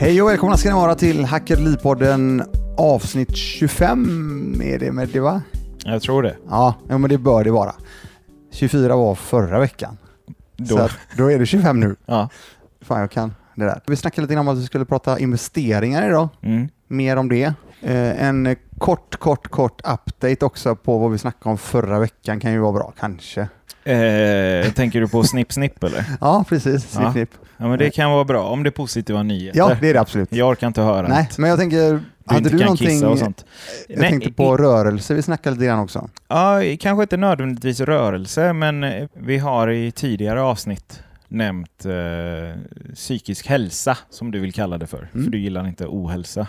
Hej 0.00 0.22
och 0.22 0.28
välkomna 0.28 0.56
ska 0.56 0.68
ni 0.68 0.74
vara 0.74 0.94
till 0.94 1.24
Hackerli-podden 1.24 2.44
avsnitt 2.76 3.36
25 3.36 4.60
är 4.64 4.78
det 4.78 4.92
med 4.92 5.08
det 5.08 5.20
va? 5.20 5.42
Jag 5.84 6.02
tror 6.02 6.22
det. 6.22 6.36
Ja, 6.48 6.74
men 6.88 7.02
det 7.02 7.18
bör 7.18 7.44
det 7.44 7.50
vara. 7.50 7.74
24 8.50 8.96
var 8.96 9.14
förra 9.14 9.60
veckan. 9.60 9.98
Då. 10.56 10.76
Så 10.76 10.88
då 11.16 11.30
är 11.30 11.38
det 11.38 11.46
25 11.46 11.80
nu. 11.80 11.96
Ja. 12.06 12.28
Fan 12.80 13.00
jag 13.00 13.10
kan 13.10 13.34
det 13.54 13.64
där. 13.64 13.80
Vi 13.86 13.96
snackade 13.96 14.26
lite 14.26 14.40
om 14.40 14.48
att 14.48 14.58
vi 14.58 14.64
skulle 14.64 14.84
prata 14.84 15.18
investeringar 15.18 16.08
idag. 16.08 16.28
Mm. 16.42 16.68
Mer 16.88 17.16
om 17.16 17.28
det. 17.28 17.54
Eh, 17.82 18.24
en 18.24 18.56
kort, 18.78 19.16
kort, 19.16 19.48
kort 19.48 19.80
update 19.80 20.44
också 20.44 20.76
på 20.76 20.98
vad 20.98 21.12
vi 21.12 21.18
snackade 21.18 21.50
om 21.50 21.58
förra 21.58 21.98
veckan 21.98 22.40
kan 22.40 22.52
ju 22.52 22.58
vara 22.58 22.72
bra, 22.72 22.92
kanske. 22.98 23.48
Eh, 23.84 24.72
tänker 24.72 25.00
du 25.00 25.08
på 25.08 25.22
snipp 25.24 25.52
snipp 25.52 25.84
eller? 25.84 26.04
Ja, 26.20 26.44
precis. 26.48 26.90
Snipp, 26.90 27.04
Ja. 27.04 27.12
snipp. 27.12 27.30
Ja 27.56 27.68
men 27.68 27.78
det 27.78 27.90
kan 27.90 28.10
vara 28.10 28.24
bra 28.24 28.42
om 28.44 28.62
det 28.62 28.68
är 28.68 28.70
positiva 28.70 29.22
nyheter. 29.22 29.58
Ja, 29.58 29.76
det 29.80 29.88
är 29.90 29.94
det 29.94 30.00
absolut. 30.00 30.32
Jag 30.32 30.48
orkar 30.48 30.66
inte 30.66 30.80
höra 30.82 31.08
Nej, 31.08 31.28
men 31.38 31.50
jag 31.50 31.58
tänker, 31.58 31.90
du 31.92 32.00
hade 32.34 32.48
du 32.48 32.58
någonting? 32.58 33.06
och 33.06 33.18
sånt. 33.18 33.44
Jag 33.88 33.98
Nej, 33.98 34.10
tänkte 34.10 34.32
på 34.32 34.56
rörelse, 34.56 35.14
vi 35.14 35.22
snackade 35.22 35.56
lite 35.56 35.66
grann 35.66 35.78
också. 35.78 36.08
Ja, 36.28 36.60
kanske 36.80 37.02
inte 37.02 37.16
nödvändigtvis 37.16 37.80
rörelse, 37.80 38.52
men 38.52 38.84
eh, 38.84 39.08
vi 39.14 39.38
har 39.38 39.70
i 39.70 39.90
tidigare 39.92 40.42
avsnitt 40.42 41.02
nämnt 41.28 41.84
eh, 41.84 42.60
psykisk 42.94 43.46
hälsa, 43.46 43.98
som 44.10 44.30
du 44.30 44.40
vill 44.40 44.52
kalla 44.52 44.78
det 44.78 44.86
för. 44.86 45.08
Mm. 45.12 45.24
För 45.24 45.30
du 45.32 45.38
gillar 45.38 45.66
inte 45.68 45.84
ohälsa. 45.86 46.46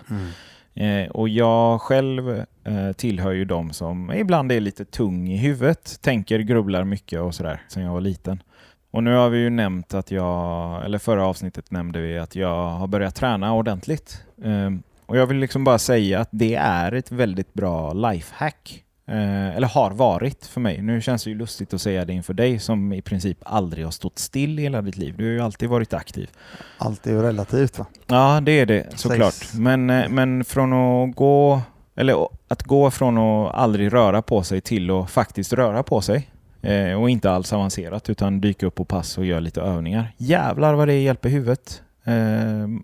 Eh, 0.74 1.10
och 1.10 1.30
jag 1.30 1.82
själv 1.82 2.30
eh, 2.64 2.92
tillhör 2.96 3.32
ju 3.32 3.46
de 3.46 3.74
som 3.74 4.12
ibland 4.12 4.52
är 4.52 4.60
lite 4.60 4.86
tung 4.86 5.30
i 5.30 5.38
huvudet, 5.38 6.02
tänker, 6.02 6.40
grubblar 6.40 6.84
mycket 6.84 7.22
och 7.22 7.36
sådär, 7.36 7.62
sen 7.68 7.84
jag 7.84 7.94
var 7.94 8.02
liten. 8.02 8.44
Och 8.92 9.04
nu 9.04 9.14
har 9.14 9.30
vi 9.30 9.38
ju 9.38 9.50
nämnt 9.50 9.94
att 9.94 10.12
jag, 10.12 10.86
eller 10.86 10.98
förra 10.98 11.26
avsnittet 11.26 11.72
nämnde 11.72 12.02
vi 12.02 12.18
att 12.18 12.36
jag 12.36 12.70
har 12.70 12.88
börjat 12.88 13.16
träna 13.16 13.54
ordentligt. 13.54 14.24
Eh, 14.44 14.70
och 15.06 15.18
jag 15.18 15.28
vill 15.28 15.38
liksom 15.38 15.64
bara 15.64 15.78
säga 15.78 16.20
att 16.20 16.30
det 16.32 16.56
är 16.56 16.92
ett 16.92 17.12
väldigt 17.12 17.54
bra 17.54 17.94
lifehack. 17.94 18.84
Eh, 19.12 19.56
eller 19.56 19.68
har 19.68 19.92
varit 19.92 20.46
för 20.46 20.62
mig. 20.62 20.82
Nu 20.82 21.02
känns 21.02 21.24
det 21.24 21.30
ju 21.30 21.38
lustigt 21.38 21.74
att 21.74 21.82
säga 21.82 22.06
det 22.06 22.14
inför 22.14 22.34
dig 22.34 22.60
som 22.60 22.94
i 22.94 23.02
princip 23.02 23.38
aldrig 23.44 23.86
har 23.86 23.92
stått 23.92 24.20
still 24.20 24.60
i 24.60 24.62
hela 24.62 24.82
ditt 24.82 24.98
liv. 24.98 25.16
Du 25.18 25.24
har 25.24 25.32
ju 25.32 25.42
alltid 25.42 25.70
varit 25.70 25.94
aktiv. 25.94 26.30
Allt 26.78 27.08
är 27.08 27.12
ju 27.12 27.22
relativt 27.22 27.80
va? 27.80 27.86
Ja, 28.08 28.42
det 28.42 28.52
är 28.52 28.66
det 28.66 28.88
såklart. 28.96 29.54
Men, 29.54 29.90
eh, 29.90 30.10
men 30.10 30.44
från 30.44 30.74
att 30.74 31.16
gå, 31.16 31.62
eller 31.96 32.28
att 32.48 32.64
gå 32.64 32.92
från 32.92 33.18
att 33.18 33.56
aldrig 33.56 33.94
röra 33.94 34.22
på 34.22 34.44
sig 34.44 34.62
till 34.62 34.92
att 34.92 35.12
faktiskt 35.12 35.54
röra 35.54 35.84
på 35.84 36.02
sig 36.02 36.30
eh, 36.62 37.02
och 37.02 37.10
inte 37.10 37.32
alls 37.32 37.54
avancerat 37.54 38.10
utan 38.10 38.42
dyka 38.42 38.66
upp 38.66 38.76
på 38.76 38.86
pass 38.86 39.18
och 39.18 39.26
göra 39.26 39.40
lite 39.40 39.62
övningar. 39.62 40.14
Jävlar 40.18 40.74
vad 40.74 40.88
det 40.88 41.02
hjälper 41.02 41.30
huvudet. 41.30 41.82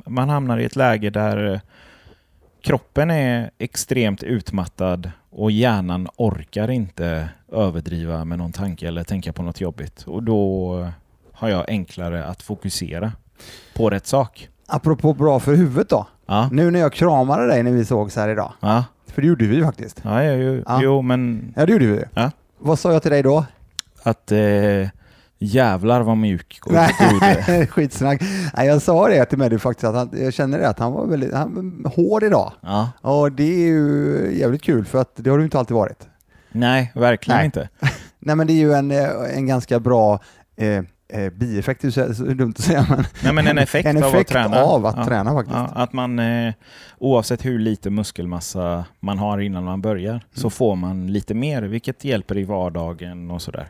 Man 0.06 0.30
hamnar 0.30 0.58
i 0.58 0.66
ett 0.66 0.76
läge 0.76 1.10
där 1.10 1.62
kroppen 2.62 3.12
är 3.12 3.52
extremt 3.58 4.24
utmattad 4.24 5.12
och 5.38 5.52
hjärnan 5.52 6.08
orkar 6.16 6.70
inte 6.72 7.30
överdriva 7.52 8.26
med 8.26 8.38
någon 8.38 8.52
tanke 8.52 8.88
eller 8.88 9.04
tänka 9.04 9.34
på 9.34 9.44
något 9.44 9.62
jobbigt. 9.62 10.04
Och 10.08 10.24
då 10.24 10.88
har 11.34 11.50
jag 11.50 11.70
enklare 11.70 12.26
att 12.26 12.42
fokusera 12.42 13.12
på 13.76 13.90
rätt 13.90 14.08
sak. 14.08 14.50
Apropå 14.68 15.14
bra 15.14 15.40
för 15.40 15.56
huvudet 15.56 15.90
då. 15.90 16.08
Ja. 16.26 16.50
Nu 16.52 16.72
när 16.72 16.80
jag 16.80 16.94
kramade 16.94 17.48
dig 17.48 17.64
när 17.64 17.72
vi 17.72 17.86
sågs 17.86 18.16
här 18.16 18.30
idag, 18.30 18.54
Ja, 18.60 18.84
för 19.08 19.22
det 19.22 19.28
gjorde 19.28 19.46
vi 19.48 19.56
ju 19.56 19.64
faktiskt. 19.64 20.02
ja, 20.04 20.24
jo, 20.24 20.64
Ja. 20.68 20.80
jo 20.84 21.02
men 21.02 21.54
Ja, 21.56 21.66
det 21.66 21.72
gjorde 21.72 21.86
vi. 21.88 22.04
Ja. 22.14 22.32
Vad 22.60 22.80
sa 22.80 22.92
jag 22.94 23.02
till 23.02 23.12
dig 23.12 23.24
då? 23.24 23.46
att 24.04 24.32
eh, 24.32 24.38
jävlar 25.40 26.02
vad 26.02 26.18
mjuk 26.18 26.60
och 26.66 26.72
god. 26.72 27.70
Skitsnack. 27.70 28.22
Nej, 28.58 28.68
jag 28.68 28.82
sa 28.82 29.08
det 29.08 29.26
till 29.26 29.38
Meddy 29.38 29.58
faktiskt, 29.58 29.84
att 29.84 29.96
han, 29.96 30.10
jag 30.14 30.34
känner 30.34 30.60
det 30.60 30.70
att 30.70 30.80
han 30.80 30.94
var 30.94 31.06
väldigt 31.06 31.34
han, 31.34 31.84
var 31.84 31.92
hård 31.92 32.24
idag. 32.24 32.54
Ja. 32.62 32.92
Och 33.02 33.32
det 33.32 33.44
är 33.44 33.68
ju 33.68 34.32
jävligt 34.40 34.64
kul 34.64 34.86
för 34.86 35.02
att 35.02 35.12
det 35.16 35.30
har 35.30 35.38
du 35.38 35.44
inte 35.44 35.60
alltid 35.60 35.76
varit. 35.76 36.08
Nej, 36.52 36.92
verkligen 36.96 37.38
Nej. 37.38 37.46
inte. 37.46 37.70
Nej 38.20 38.36
men 38.36 38.48
det 38.48 38.54
är 38.54 38.58
ju 38.58 38.74
en, 38.74 38.92
eh, 38.92 39.10
en 39.36 39.48
ganska 39.48 39.80
bra 39.80 40.20
eh, 40.56 40.84
eh, 41.10 41.30
bieffekt, 41.30 41.82
det 41.82 41.98
är 41.98 42.14
så 42.14 42.24
dumt 42.24 42.54
att 42.58 42.64
säga 42.64 42.86
men 42.90 43.06
Nej, 43.24 43.34
men 43.34 43.48
en 43.48 43.58
effekt, 43.58 43.88
en 43.90 43.98
av 43.98 44.04
att 44.04 44.14
effekt 44.14 44.30
träna. 44.32 44.58
av 44.58 44.86
att 44.86 44.96
ja. 44.98 45.06
träna 45.06 45.34
faktiskt. 45.34 45.56
Ja, 45.58 45.70
att 45.74 45.94
man, 45.94 46.20
eh, 46.20 46.54
oavsett 47.00 47.46
hur 47.46 47.60
lite 47.60 47.90
muskelmassa 47.90 48.86
man 49.00 49.18
har 49.18 49.40
innan 49.40 49.64
man 49.64 49.82
börjar, 49.82 50.22
så 50.34 50.50
får 50.50 50.76
man 50.76 51.08
lite 51.08 51.34
mer, 51.34 51.62
vilket 51.62 52.04
hjälper 52.04 52.38
i 52.38 52.44
vardagen 52.44 53.32
och 53.32 53.42
sådär. 53.42 53.68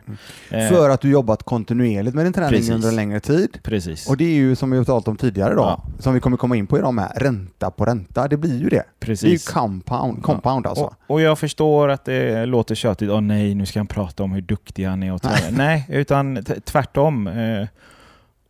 Eh, 0.50 0.68
För 0.68 0.90
att 0.90 1.00
du 1.00 1.10
jobbat 1.10 1.42
kontinuerligt 1.42 2.14
med 2.16 2.26
din 2.26 2.32
träning 2.32 2.50
Precis. 2.50 2.70
under 2.70 2.88
en 2.88 2.96
längre 2.96 3.20
tid. 3.20 3.58
Precis. 3.62 4.08
Och 4.08 4.16
det 4.16 4.24
är 4.24 4.34
ju 4.34 4.56
som 4.56 4.70
vi 4.70 4.76
har 4.78 4.84
talat 4.84 5.08
om 5.08 5.16
tidigare 5.16 5.54
då, 5.54 5.60
Ja. 5.60 5.82
som 5.98 6.14
vi 6.14 6.20
kommer 6.20 6.36
komma 6.36 6.56
in 6.56 6.66
på 6.66 6.78
idag 6.78 6.94
med, 6.94 7.12
ränta 7.16 7.70
på 7.70 7.84
ränta. 7.84 8.28
Det 8.28 8.36
blir 8.36 8.58
ju 8.58 8.68
det. 8.68 8.68
Det 8.70 8.76
är 8.76 8.82
ju 8.82 8.84
Precis. 9.16 9.48
compound, 9.48 10.22
compound 10.22 10.66
alltså. 10.66 10.84
Och, 10.84 10.94
och 11.06 11.20
jag 11.20 11.38
förstår 11.38 11.88
att 11.88 12.04
det 12.04 12.46
låter 12.46 12.74
tjötigt. 12.74 13.10
Åh 13.12 13.20
nej, 13.20 13.54
nu 13.54 13.66
ska 13.66 13.78
han 13.78 13.86
prata 13.86 14.22
om 14.22 14.32
hur 14.32 14.40
duktig 14.42 14.84
han 14.84 15.02
är 15.02 15.12
och 15.12 15.20
nej, 15.50 15.86
utan 15.88 16.44
tvärtom. 16.64 17.27
Eh, 17.28 17.66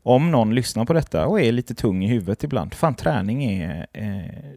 om 0.02 0.30
någon 0.30 0.54
lyssnar 0.54 0.84
på 0.84 0.92
detta 0.92 1.26
och 1.26 1.40
är 1.40 1.52
lite 1.52 1.74
tung 1.74 2.04
i 2.04 2.08
huvudet 2.08 2.44
ibland. 2.44 2.74
Fan, 2.74 2.94
träning 2.94 3.44
är, 3.44 3.86
eh, 3.92 4.50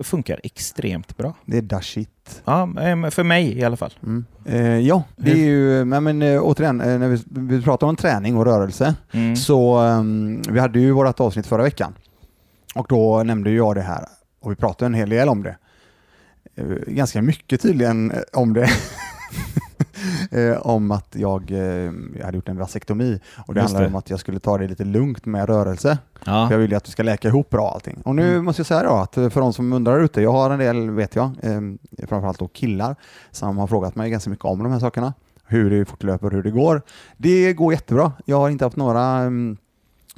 funkar 0.00 0.40
extremt 0.42 1.16
bra. 1.16 1.34
Det 1.46 1.58
är 1.58 1.62
dash 1.62 1.82
shit. 1.82 2.42
Ja, 2.44 2.62
eh, 2.80 3.10
för 3.10 3.22
mig 3.22 3.58
i 3.58 3.64
alla 3.64 3.76
fall. 3.76 3.92
Mm. 4.02 4.24
Eh, 4.46 4.78
ja, 4.78 5.02
det 5.16 5.30
är 5.30 5.36
ju, 5.36 5.84
men, 5.84 6.04
men 6.04 6.22
eh, 6.22 6.40
återigen, 6.42 6.80
eh, 6.80 6.98
när 6.98 7.08
vi, 7.08 7.22
vi 7.26 7.62
pratar 7.62 7.86
om 7.86 7.96
träning 7.96 8.36
och 8.36 8.44
rörelse, 8.44 8.94
Mm. 9.12 9.36
så 9.36 9.78
ehm, 9.78 10.42
vi 10.48 10.60
hade 10.60 10.80
ju 10.80 10.92
vårt 10.92 11.20
avsnitt 11.20 11.46
förra 11.46 11.62
veckan. 11.62 11.94
Och 12.74 12.86
då 12.88 13.22
nämnde 13.22 13.50
jag 13.50 13.74
det 13.74 13.82
här, 13.82 14.04
och 14.40 14.50
vi 14.50 14.56
pratade 14.56 14.86
en 14.86 14.94
hel 14.94 15.08
del 15.08 15.28
om 15.28 15.42
det. 15.42 15.56
Ganska 16.86 17.22
mycket 17.22 17.60
tydligen 17.60 18.12
om 18.32 18.52
det. 18.52 18.68
eh, 20.30 20.66
om 20.66 20.90
att 20.90 21.14
jag, 21.18 21.50
eh, 21.50 21.58
jag 22.18 22.24
hade 22.24 22.36
gjort 22.36 22.48
en 22.48 22.58
vasektomi 22.58 23.20
och 23.46 23.54
det 23.54 23.60
Just 23.60 23.68
handlade 23.68 23.84
det. 23.86 23.90
om 23.92 23.96
att 23.98 24.10
jag 24.10 24.20
skulle 24.20 24.38
ta 24.40 24.58
det 24.58 24.68
lite 24.68 24.84
lugnt 24.84 25.26
med 25.26 25.46
rörelse. 25.48 25.98
Ja. 26.24 26.46
För 26.48 26.54
jag 26.54 26.58
vill 26.58 26.70
ju 26.70 26.76
att 26.76 26.88
vi 26.88 26.92
ska 26.92 27.02
läka 27.02 27.28
ihop 27.28 27.50
bra 27.50 27.70
allting. 27.70 28.02
Och 28.04 28.14
nu 28.14 28.30
Mm. 28.32 28.44
måste 28.44 28.60
jag 28.60 28.66
säga 28.66 28.82
då 28.82 28.90
att 28.94 29.14
för 29.14 29.40
de 29.40 29.52
som 29.52 29.72
undrar 29.72 30.00
ute, 30.00 30.22
jag 30.22 30.32
har 30.32 30.50
en 30.50 30.58
del, 30.58 30.90
vet 30.90 31.14
jag, 31.16 31.30
eh, 31.42 31.60
framförallt 32.08 32.38
då 32.38 32.48
killar, 32.48 32.96
som 33.30 33.58
har 33.58 33.66
frågat 33.66 33.96
mig 33.96 34.10
ganska 34.10 34.30
mycket 34.30 34.44
om 34.44 34.62
de 34.62 34.72
här 34.72 34.78
sakerna. 34.78 35.14
Hur 35.46 35.70
det 35.70 35.84
fortlöper 35.84 36.26
och 36.26 36.32
hur 36.32 36.42
det 36.42 36.50
går. 36.50 36.82
Det 37.16 37.52
går 37.52 37.72
jättebra. 37.72 38.12
Jag 38.24 38.36
har 38.36 38.50
inte 38.50 38.64
haft 38.64 38.76
några, 38.76 39.02
mm, 39.06 39.56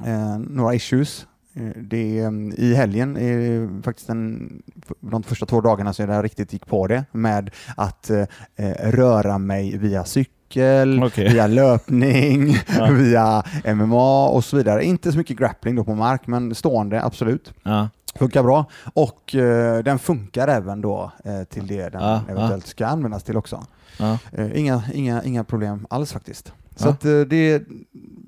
eh, 0.05 0.37
några 0.39 0.73
issues. 0.73 1.27
Eh, 1.55 1.63
Det, 1.81 2.19
mm, 2.19 2.53
I 2.57 2.73
helgen, 2.73 3.17
eh, 3.17 3.81
faktiskt 3.83 4.09
en, 4.09 4.61
de 4.99 5.23
första 5.23 5.45
två 5.45 5.61
dagarna 5.61 5.93
så 5.93 6.01
jag 6.01 6.23
riktigt 6.25 6.53
gick 6.53 6.65
på 6.65 6.87
det 6.87 7.05
med 7.11 7.49
att 7.77 8.09
eh, 8.09 8.25
eh, 8.55 8.91
röra 8.91 9.37
mig 9.37 9.77
via 9.77 10.05
cykel, 10.05 11.03
Okej. 11.03 11.33
via 11.33 11.47
löpning, 11.47 12.57
Ja. 12.77 12.85
via 12.91 13.43
MMA 13.75 14.27
och 14.27 14.43
så 14.45 14.57
vidare. 14.57 14.83
Inte 14.85 15.11
så 15.11 15.17
mycket 15.17 15.37
grappling 15.37 15.75
då 15.75 15.83
på 15.83 15.95
mark, 15.95 16.27
men 16.27 16.55
stående 16.55 17.03
absolut. 17.03 17.53
Ja. 17.63 17.89
Funkar 18.15 18.43
bra. 18.43 18.65
Och 18.93 19.35
eh, 19.35 19.83
den 19.83 19.99
funkar 19.99 20.47
även 20.47 20.81
då 20.81 21.11
eh, 21.25 21.43
till 21.43 21.67
det 21.67 21.89
den 21.89 22.01
Ja, 22.01 22.21
eventuellt 22.29 22.67
ska 22.67 22.85
användas 22.87 23.23
till 23.23 23.37
också. 23.37 23.63
Inga, 24.53 24.83
inga, 24.93 25.23
inga 25.23 25.43
problem 25.43 25.87
alls 25.89 26.13
faktiskt. 26.13 26.53
Så 26.75 26.89
att 26.89 27.01
det, 27.01 27.63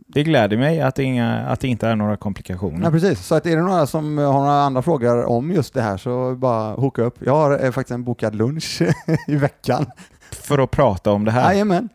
Det 0.07 0.23
gläder 0.23 0.57
mig 0.57 0.81
att 0.81 0.95
det, 0.95 1.03
inga, 1.03 1.39
att 1.39 1.59
det 1.59 1.67
inte 1.67 1.87
är 1.87 1.95
några 1.95 2.17
komplikationer. 2.17 2.83
ja, 2.83 2.91
precis. 2.91 3.25
Så 3.25 3.35
att 3.35 3.45
är 3.45 3.55
det 3.55 3.61
några 3.61 3.87
som 3.87 4.17
har 4.17 4.33
några 4.33 4.61
andra 4.61 4.81
frågor 4.81 5.25
om 5.25 5.51
just 5.51 5.73
det 5.73 5.81
här 5.81 5.97
så 5.97 6.35
bara 6.35 6.73
hooka 6.73 7.01
upp. 7.01 7.15
Jag 7.19 7.33
har 7.33 7.65
eh, 7.65 7.71
faktiskt 7.71 7.91
en 7.91 8.03
bokad 8.03 8.35
lunch 8.35 8.81
i 9.27 9.35
veckan. 9.35 9.85
För 10.31 10.59
att 10.59 10.71
prata 10.71 11.11
om 11.11 11.25
det 11.25 11.31
här. 11.31 11.51
Jajamän. 11.51 11.89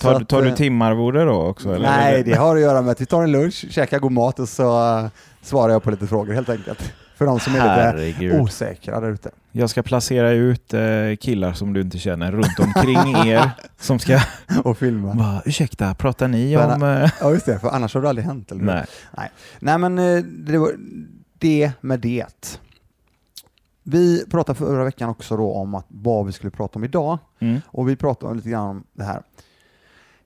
Tar, 0.00 0.14
att, 0.14 0.28
tar 0.28 0.42
du 0.42 0.48
eh, 0.48 0.54
timarvode 0.54 1.24
då 1.24 1.42
också? 1.42 1.74
Eller? 1.74 1.88
Nej, 1.88 2.22
det 2.22 2.34
har 2.34 2.56
att 2.56 2.62
göra 2.62 2.82
med 2.82 2.92
att 2.92 3.00
vi 3.00 3.06
tar 3.06 3.22
en 3.22 3.32
lunch, 3.32 3.66
käkar 3.70 3.98
god 3.98 4.12
mat 4.12 4.38
och 4.38 4.48
så 4.48 4.98
eh, 4.98 5.06
svarar 5.42 5.72
jag 5.72 5.82
på 5.82 5.90
lite 5.90 6.06
frågor 6.06 6.32
helt 6.34 6.48
enkelt. 6.48 6.92
För 7.20 7.26
de 7.26 7.40
som 7.40 7.52
är 7.54 7.58
lite 7.58 7.68
Herregud. 7.68 8.40
osäkra 8.40 9.00
där 9.00 9.10
ute. 9.10 9.30
Jag 9.52 9.70
ska 9.70 9.82
placera 9.82 10.30
ut 10.30 10.74
eh, 10.74 10.80
killar 11.20 11.52
som 11.52 11.72
du 11.72 11.80
inte 11.80 11.98
känner 11.98 12.32
runt 12.32 12.58
omkring 12.58 13.28
er 13.28 13.50
som 13.80 13.98
ska 13.98 14.20
Och 14.64 14.78
filma. 14.78 15.14
bara, 15.14 15.42
ursäkta, 15.44 15.94
pratar 15.94 16.28
ni 16.28 16.56
Men, 16.56 16.70
om... 16.70 16.82
Eh... 16.82 17.10
Ja 17.20 17.32
just 17.32 17.46
det, 17.46 17.58
för 17.58 17.68
annars 17.68 17.94
har 17.94 18.02
det 18.02 18.08
aldrig 18.08 18.26
hänt. 18.26 18.52
Eller? 18.52 18.62
Nej. 18.64 18.84
Nej. 19.16 19.30
Nej 19.60 19.78
men 19.78 19.98
eh, 19.98 20.22
det, 20.24 20.58
var 20.58 20.70
det 21.38 21.72
med 21.80 22.00
det. 22.00 22.60
Vi 23.82 24.24
pratade 24.30 24.58
förra 24.58 24.84
veckan 24.84 25.08
också 25.10 25.36
då 25.36 25.52
om 25.52 25.74
att, 25.74 25.86
vad 25.88 26.26
vi 26.26 26.32
skulle 26.32 26.50
prata 26.50 26.78
om 26.78 26.84
idag 26.84 27.18
Mm. 27.40 27.60
och 27.66 27.88
vi 27.88 27.96
pratade 27.96 28.34
lite 28.34 28.48
grann 28.50 28.66
om 28.68 28.84
det 28.92 29.04
här 29.04 29.22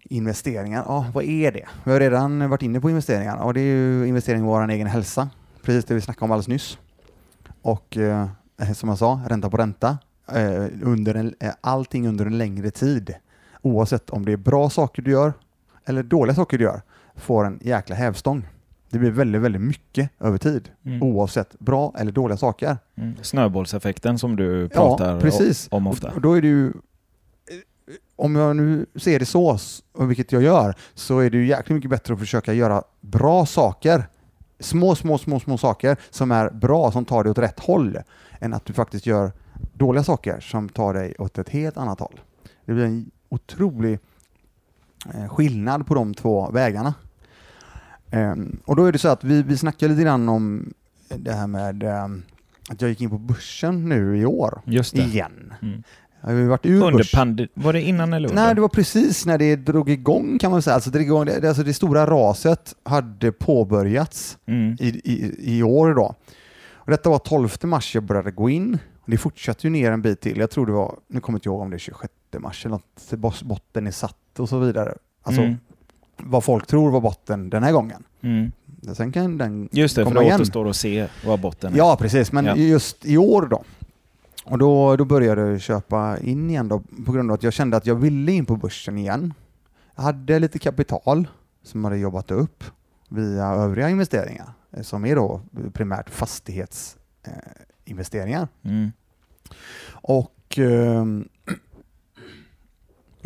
investeringar. 0.03 0.85
Ja, 0.89 1.07
vad 1.15 1.25
är 1.25 1.53
det? 1.53 1.65
Vi 1.85 1.93
har 1.93 2.01
redan 2.01 2.51
varit 2.51 2.63
inne 2.63 2.81
på 2.81 2.91
investeringar 2.91 3.37
och 3.37 3.55
det 3.55 3.61
är 3.61 3.65
ju 3.77 4.07
investering 4.07 4.41
i 4.41 4.45
vår 4.45 4.69
egen 4.71 4.87
hälsa. 4.87 5.29
Precis 5.65 5.85
det 5.85 5.95
vi 5.95 6.01
snackade 6.01 6.25
om 6.25 6.31
alldeles 6.31 6.49
nyss. 6.49 6.79
Och 7.63 7.97
eh, 7.97 8.29
som 8.75 8.89
jag 8.89 8.99
sa, 8.99 9.21
ränta 9.27 9.51
på 9.51 9.57
ränta. 9.57 9.99
Eh, 10.33 10.65
under 10.83 11.15
en, 11.15 11.35
eh, 11.41 11.53
allting 11.61 12.09
under 12.09 12.27
en 12.27 12.39
längre 12.39 12.71
tid. 12.71 13.15
Oavsett 13.63 14.11
om 14.11 14.25
det 14.25 14.33
är 14.33 14.37
bra 14.37 14.71
saker 14.71 15.03
du 15.03 15.11
gör 15.11 15.33
eller 15.85 16.03
dåliga 16.03 16.35
saker 16.35 16.59
du 16.59 16.65
gör 16.65 16.83
får 17.17 17.45
en 17.45 17.59
jäkla 17.63 17.97
hävstång. 17.97 18.49
Det 18.91 18.99
blir 18.99 19.11
väldigt, 19.11 19.43
väldigt 19.43 19.63
mycket 19.63 20.11
över 20.21 20.39
tid. 20.39 20.71
Mm. 20.85 21.03
Oavsett 21.03 21.59
bra 21.59 21.95
eller 21.99 22.13
dåliga 22.13 22.37
saker. 22.37 22.77
Mm. 22.97 23.15
Snöbollseffekten 23.23 24.19
som 24.19 24.37
du 24.37 24.69
pratar 24.69 25.15
ja, 25.15 25.21
precis. 25.21 25.69
om 25.71 25.87
ofta. 25.87 26.11
Och 26.11 26.21
då 26.21 26.33
är 26.33 26.43
det 26.43 26.49
ju, 26.49 26.73
om 28.17 28.37
jag 28.37 28.57
nu 28.57 28.87
ser 28.97 29.19
det 29.19 29.27
så, 29.27 29.59
vilket 29.99 30.33
jag 30.33 30.43
gör, 30.43 30.75
så 30.95 31.19
är 31.19 31.31
det 31.31 31.37
ju 31.37 31.47
jäkligt 31.47 31.75
mycket 31.75 31.91
bättre 31.91 32.15
att 32.15 32.21
försöka 32.21 32.53
göra 32.53 32.83
bra 33.01 33.47
saker. 33.47 34.09
Små, 34.61 34.95
små, 34.95 35.19
små, 35.19 35.41
små 35.41 35.59
saker 35.59 35.97
som 36.11 36.31
är 36.31 36.51
bra, 36.51 36.93
som 36.93 37.05
tar 37.05 37.25
dig 37.25 37.31
åt 37.31 37.39
rätt 37.39 37.61
håll, 37.61 37.99
än 38.41 38.55
att 38.55 38.65
du 38.65 38.73
faktiskt 38.73 39.07
gör 39.07 39.33
dåliga 39.73 40.05
saker 40.05 40.41
som 40.41 40.69
tar 40.69 40.95
dig 40.95 41.15
åt 41.19 41.39
ett 41.39 41.49
helt 41.49 41.77
annat 41.77 42.01
håll. 42.01 42.21
Det 42.65 42.73
blir 42.73 42.85
en 42.85 43.11
otrolig 43.29 43.99
eh, 45.15 45.29
skillnad 45.29 45.87
på 45.87 45.95
de 45.95 46.15
två 46.15 46.51
vägarna. 46.51 46.95
Um, 48.13 48.61
och 48.65 48.77
då 48.77 48.85
är 48.85 48.93
det 48.93 48.99
så 48.99 49.09
att 49.09 49.25
vi, 49.25 49.43
vi 49.43 49.57
snackade 49.57 49.93
lite 49.93 50.03
grann 50.05 50.29
om 50.29 50.75
det 51.09 51.33
här 51.33 51.47
med 51.47 51.83
um, 51.83 52.23
att 52.69 52.81
jag 52.81 52.91
gick 52.91 53.01
in 53.01 53.11
på 53.11 53.19
börsen 53.19 53.89
nu 53.89 54.19
i 54.19 54.27
år. 54.27 54.63
Igen. 55.01 55.55
Mm. 55.63 55.83
Har 56.25 56.33
ju 56.33 56.47
varit 56.47 56.67
ur 56.67 56.83
Under 56.83 57.11
pande- 57.15 57.49
var 57.55 57.73
det 57.73 57.83
innan 57.83 58.13
eller 58.13 58.29
under? 58.29 58.43
Nej, 58.45 58.55
det 58.55 58.61
var 58.61 58.69
precis 58.69 59.27
när 59.27 59.39
det 59.39 59.57
drog 59.57 59.91
igång 59.91 60.39
kan 60.39 60.51
man 60.51 60.63
säga. 60.63 60.75
Alltså 60.75 60.91
det, 60.91 61.01
igång, 61.01 61.25
det, 61.27 61.49
alltså 61.49 61.63
det 61.63 61.75
stora 61.75 62.07
raset 62.07 62.75
hade 62.83 63.33
påbörjats 63.33 64.39
Mm. 64.47 64.77
i, 64.81 64.87
i, 65.05 65.35
i 65.59 65.63
år 65.63 65.95
då. 65.95 66.15
Och 66.75 66.91
detta 66.91 67.11
var 67.11 67.19
12 67.19 67.49
mars 67.63 67.95
jag 67.95 68.05
började 68.05 68.31
gå 68.31 68.51
in. 68.51 68.79
Det 69.07 69.19
fortsatte 69.19 69.67
ju 69.67 69.71
ner 69.71 69.91
en 69.93 70.03
bit 70.03 70.21
till. 70.21 70.39
Jag 70.39 70.51
tror 70.51 70.67
det 70.67 70.73
var, 70.73 70.95
nu 71.09 71.21
kommer 71.21 71.35
jag 71.37 71.39
inte 71.39 71.49
ihåg 71.49 71.61
om 71.61 71.71
det 71.71 71.77
är 71.77 71.79
26 71.79 72.13
mars 72.39 72.67
eller 72.67 72.79
något, 73.11 73.43
botten 73.43 73.87
är 73.87 73.91
satt 73.91 74.17
och 74.39 74.49
så 74.49 74.59
vidare. 74.59 74.95
Alltså 75.23 75.43
Mm. 75.43 75.57
vad 76.17 76.45
folk 76.45 76.67
tror 76.67 76.91
var 76.91 77.01
botten 77.01 77.51
den 77.51 77.63
här 77.63 77.73
gången. 77.73 78.03
Mm. 78.23 78.53
Sen 78.95 79.13
kan 79.13 79.39
den 79.39 79.69
Just 79.73 79.97
det, 79.97 80.03
för 80.05 80.11
komma 80.11 80.21
det 80.21 80.27
igen. 80.27 80.41
återstår 80.41 80.69
att 80.69 80.77
se 80.77 81.07
vad 81.27 81.41
botten 81.41 81.73
är. 81.73 81.79
Ja, 81.79 81.97
precis. 82.01 82.33
Men 82.33 82.45
Ja. 82.45 82.57
just 82.57 83.05
i 83.07 83.17
år 83.19 83.47
då. 83.51 83.65
Och 84.45 84.59
då, 84.59 84.97
då 84.97 85.05
började 85.05 85.41
jag 85.41 85.61
köpa 85.61 86.19
in 86.19 86.51
igen 86.51 86.69
då, 86.69 86.83
på 87.07 87.13
grund 87.13 87.31
av 87.31 87.35
att 87.35 87.43
jag 87.43 87.53
kände 87.53 87.77
att 87.77 87.87
jag 87.87 87.95
ville 87.95 88.33
in 88.33 88.47
på 88.47 88.57
börsen 88.57 88.99
igen. 88.99 89.35
Jag 89.97 90.03
hade 90.03 90.39
lite 90.39 90.59
kapital 90.59 91.29
som 91.63 91.85
hade 91.85 91.99
jobbat 91.99 92.31
upp 92.31 92.65
via 93.09 93.45
övriga 93.45 93.91
investeringar 93.91 94.53
eh, 94.71 94.83
som 94.83 95.05
är 95.05 95.17
då 95.17 95.41
primärt 95.73 96.11
fastighetsinvesteringar. 96.11 98.49
Eh. 98.63 98.71
Mm. 98.71 98.93
och 99.93 100.59
ehm, 100.59 101.29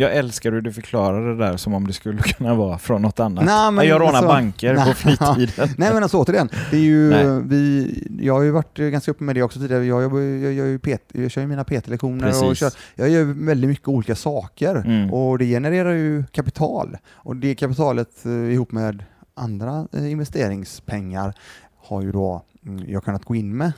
Jag 0.01 0.17
älskar 0.17 0.53
hur 0.53 0.61
du 0.61 0.73
förklarar 0.73 1.29
det 1.29 1.37
där 1.37 1.57
som 1.57 1.75
om 1.75 1.87
det 1.87 1.93
skulle 1.93 2.23
kunna 2.23 2.55
vara 2.55 2.79
från 2.79 3.03
något 3.03 3.21
annat. 3.21 3.45
Nej, 3.45 3.73
men 3.73 3.87
jag 3.87 4.01
rånar 4.01 4.13
alltså- 4.13 4.27
banker 4.27 4.75
på 4.75 4.85
Nej. 4.85 4.95
fritiden. 4.95 5.69
Nej 5.79 5.95
men 5.95 6.03
alltså 6.03 6.19
återigen, 6.19 6.49
det 6.71 6.77
är 6.77 6.81
ju, 6.81 7.11
Nej. 7.11 7.43
vi, 7.45 8.19
jag 8.21 8.35
har 8.35 8.43
ju 8.43 8.51
varit 8.51 8.79
ganska 8.79 9.11
uppe 9.11 9.25
med 9.25 9.35
det 9.35 9.43
också 9.43 9.59
tidigare. 9.59 9.85
Jag, 9.85 10.03
jag, 10.03 10.53
gör 10.53 10.67
ju 10.67 10.79
PT, 10.79 11.03
jag 11.13 11.31
kör 11.31 11.41
ju 11.41 11.47
mina 11.47 11.65
PT-lektioner 11.65 12.49
och 12.49 12.57
kör, 12.57 12.73
jag 12.95 13.09
gör 13.09 13.25
väldigt 13.25 13.71
mycket 13.71 13.89
olika 13.89 14.15
saker. 14.15 14.75
Mm. 14.77 15.13
Och 15.13 15.39
det 15.39 15.45
genererar 15.45 15.93
ju 15.93 16.25
kapital. 16.33 16.97
Och 17.11 17.37
det 17.37 17.55
kapitalet 17.55 18.27
eh, 18.27 18.33
ihop 18.33 18.73
med 18.73 19.05
andra 19.35 19.89
eh, 19.93 20.11
investeringspengar 20.11 21.35
har 21.77 22.03
ju 22.03 22.13
då 22.13 22.43
mm, 22.67 22.85
jag 22.89 23.05
kunnat 23.05 23.25
gå 23.25 23.35
in 23.35 23.57
med. 23.57 23.73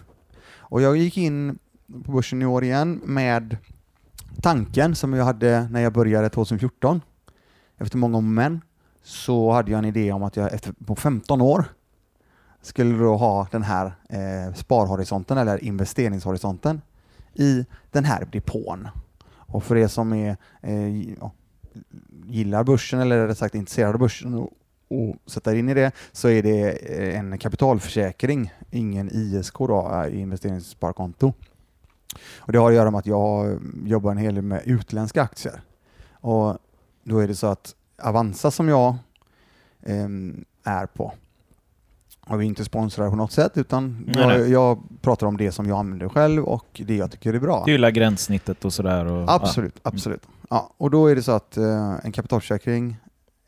Och 0.58 0.82
jag 0.82 0.96
gick 0.96 1.16
in 1.16 1.58
på 2.04 2.12
börsen 2.12 2.42
i 2.42 2.46
år 2.46 2.64
igen 2.64 3.00
med 3.04 3.56
tanken 4.40 4.94
som 4.94 5.12
jag 5.12 5.24
hade 5.24 5.68
när 5.70 5.80
jag 5.80 5.92
började 5.92 6.28
2014. 6.28 7.00
Efter 7.78 7.98
många 7.98 8.18
om 8.18 8.26
och 8.26 8.32
men 8.32 8.60
så 9.02 9.50
hade 9.50 9.70
jag 9.70 9.78
en 9.78 9.84
idé 9.84 10.12
om 10.12 10.22
att 10.22 10.36
jag 10.36 10.52
efter, 10.52 10.72
på 10.86 10.96
15 10.96 11.40
år 11.40 11.64
skulle 12.62 12.98
då 12.98 13.16
ha 13.16 13.48
den 13.50 13.62
här 13.62 13.92
eh, 14.08 14.54
sparhorisonten 14.54 15.38
eller 15.38 15.64
investeringshorisonten 15.64 16.80
i 17.34 17.66
den 17.90 18.04
här 18.04 18.28
depån. 18.32 18.88
Och 19.28 19.64
för 19.64 19.76
er 19.76 19.88
som 19.88 20.12
är, 20.12 20.36
eh, 20.62 21.14
gillar 22.26 22.64
börsen 22.64 23.00
eller 23.00 23.18
rättare 23.18 23.34
sagt 23.34 23.54
intresserade 23.54 23.94
av 23.94 24.00
börsen 24.00 24.34
och, 24.34 24.50
och 24.88 25.16
sätter 25.30 25.54
in 25.54 25.68
i 25.68 25.74
det 25.74 25.92
så 26.12 26.28
är 26.28 26.42
det 26.42 26.70
eh, 26.70 27.18
en 27.18 27.38
kapitalförsäkring, 27.38 28.52
ingen 28.70 29.10
ISK 29.12 29.58
då, 29.58 30.02
eh, 30.04 30.20
investeringssparkonto. 30.20 31.32
Och 32.38 32.52
det 32.52 32.58
har 32.58 32.68
att 32.68 32.76
göra 32.76 32.90
med 32.90 32.98
att 32.98 33.06
jag 33.06 33.58
jobbar 33.84 34.10
en 34.10 34.16
hel 34.16 34.34
del 34.34 34.44
med 34.44 34.62
utländska 34.64 35.22
aktier. 35.22 35.62
Och 36.12 36.58
då 37.04 37.18
är 37.18 37.28
det 37.28 37.34
så 37.34 37.46
att 37.46 37.74
Avanza 38.02 38.50
som 38.50 38.68
jag 38.68 38.96
em, 39.82 40.44
är 40.64 40.86
på 40.86 41.12
har 42.20 42.36
vi 42.36 42.46
inte 42.46 42.64
sponsrar 42.64 43.10
på 43.10 43.16
något 43.16 43.32
sätt 43.32 43.52
utan 43.54 44.04
Nej, 44.06 44.16
jag, 44.18 44.28
nej. 44.28 44.50
jag 44.50 44.82
pratar 45.00 45.26
om 45.26 45.36
det 45.36 45.52
som 45.52 45.66
jag 45.66 45.78
använder 45.78 46.08
själv 46.08 46.44
och 46.44 46.82
det 46.86 46.96
jag 46.96 47.10
tycker 47.10 47.34
är 47.34 47.38
bra. 47.38 47.62
Du 47.66 47.72
gillar 47.72 47.90
gränssnittet 47.90 48.64
och 48.64 48.72
sådär. 48.72 49.04
Och, 49.06 49.34
Absolut, 49.34 49.80
absolut. 49.82 50.26
Ja, 50.50 50.74
och 50.76 50.90
då 50.90 51.06
är 51.06 51.14
det 51.14 51.22
så 51.22 51.32
att 51.32 51.56
eh, 51.56 51.94
en 52.04 52.12
kapitalförsäkring, 52.12 52.96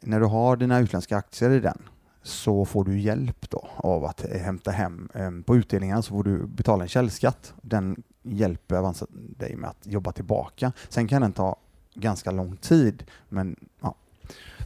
när 0.00 0.20
du 0.20 0.26
har 0.26 0.56
dina 0.56 0.78
utländska 0.80 1.16
aktier 1.16 1.50
i 1.50 1.60
den, 1.60 1.78
så 2.22 2.64
får 2.64 2.84
du 2.84 3.00
hjälp 3.00 3.50
då 3.50 3.68
av 3.76 4.04
att 4.04 4.24
eh, 4.24 4.40
hämta 4.40 4.70
hem, 4.70 5.08
eh, 5.14 5.30
på 5.46 5.56
utdelningen 5.56 6.02
så 6.02 6.08
får 6.10 6.24
du 6.24 6.46
betala 6.46 6.82
en 6.82 6.88
källskatt. 6.88 7.54
Den 7.62 8.02
hjälper 8.22 8.76
Avanza 8.76 9.06
dig 9.10 9.56
med 9.56 9.70
att 9.70 9.86
jobba 9.86 10.12
tillbaka. 10.12 10.72
Sen 10.88 11.08
kan 11.08 11.22
den 11.22 11.32
ta 11.32 11.56
ganska 11.94 12.30
lång 12.30 12.56
tid, 12.56 13.04
men 13.28 13.56
ja. 13.80 13.94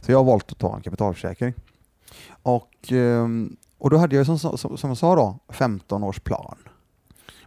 Så 0.01 0.11
jag 0.11 0.17
har 0.17 0.23
valt 0.23 0.51
att 0.51 0.57
ta 0.57 0.75
en 0.75 0.81
kapitalförsäkring. 0.81 1.53
Och, 2.43 2.91
ehm, 2.91 3.57
och 3.77 3.89
då 3.89 3.97
hade 3.97 4.15
jag 4.15 4.25
som, 4.25 4.39
som, 4.39 4.77
som 4.77 4.89
jag 4.89 4.97
sa 4.97 5.15
då, 5.15 5.39
15 5.49 6.03
års 6.03 6.19
plan. 6.19 6.57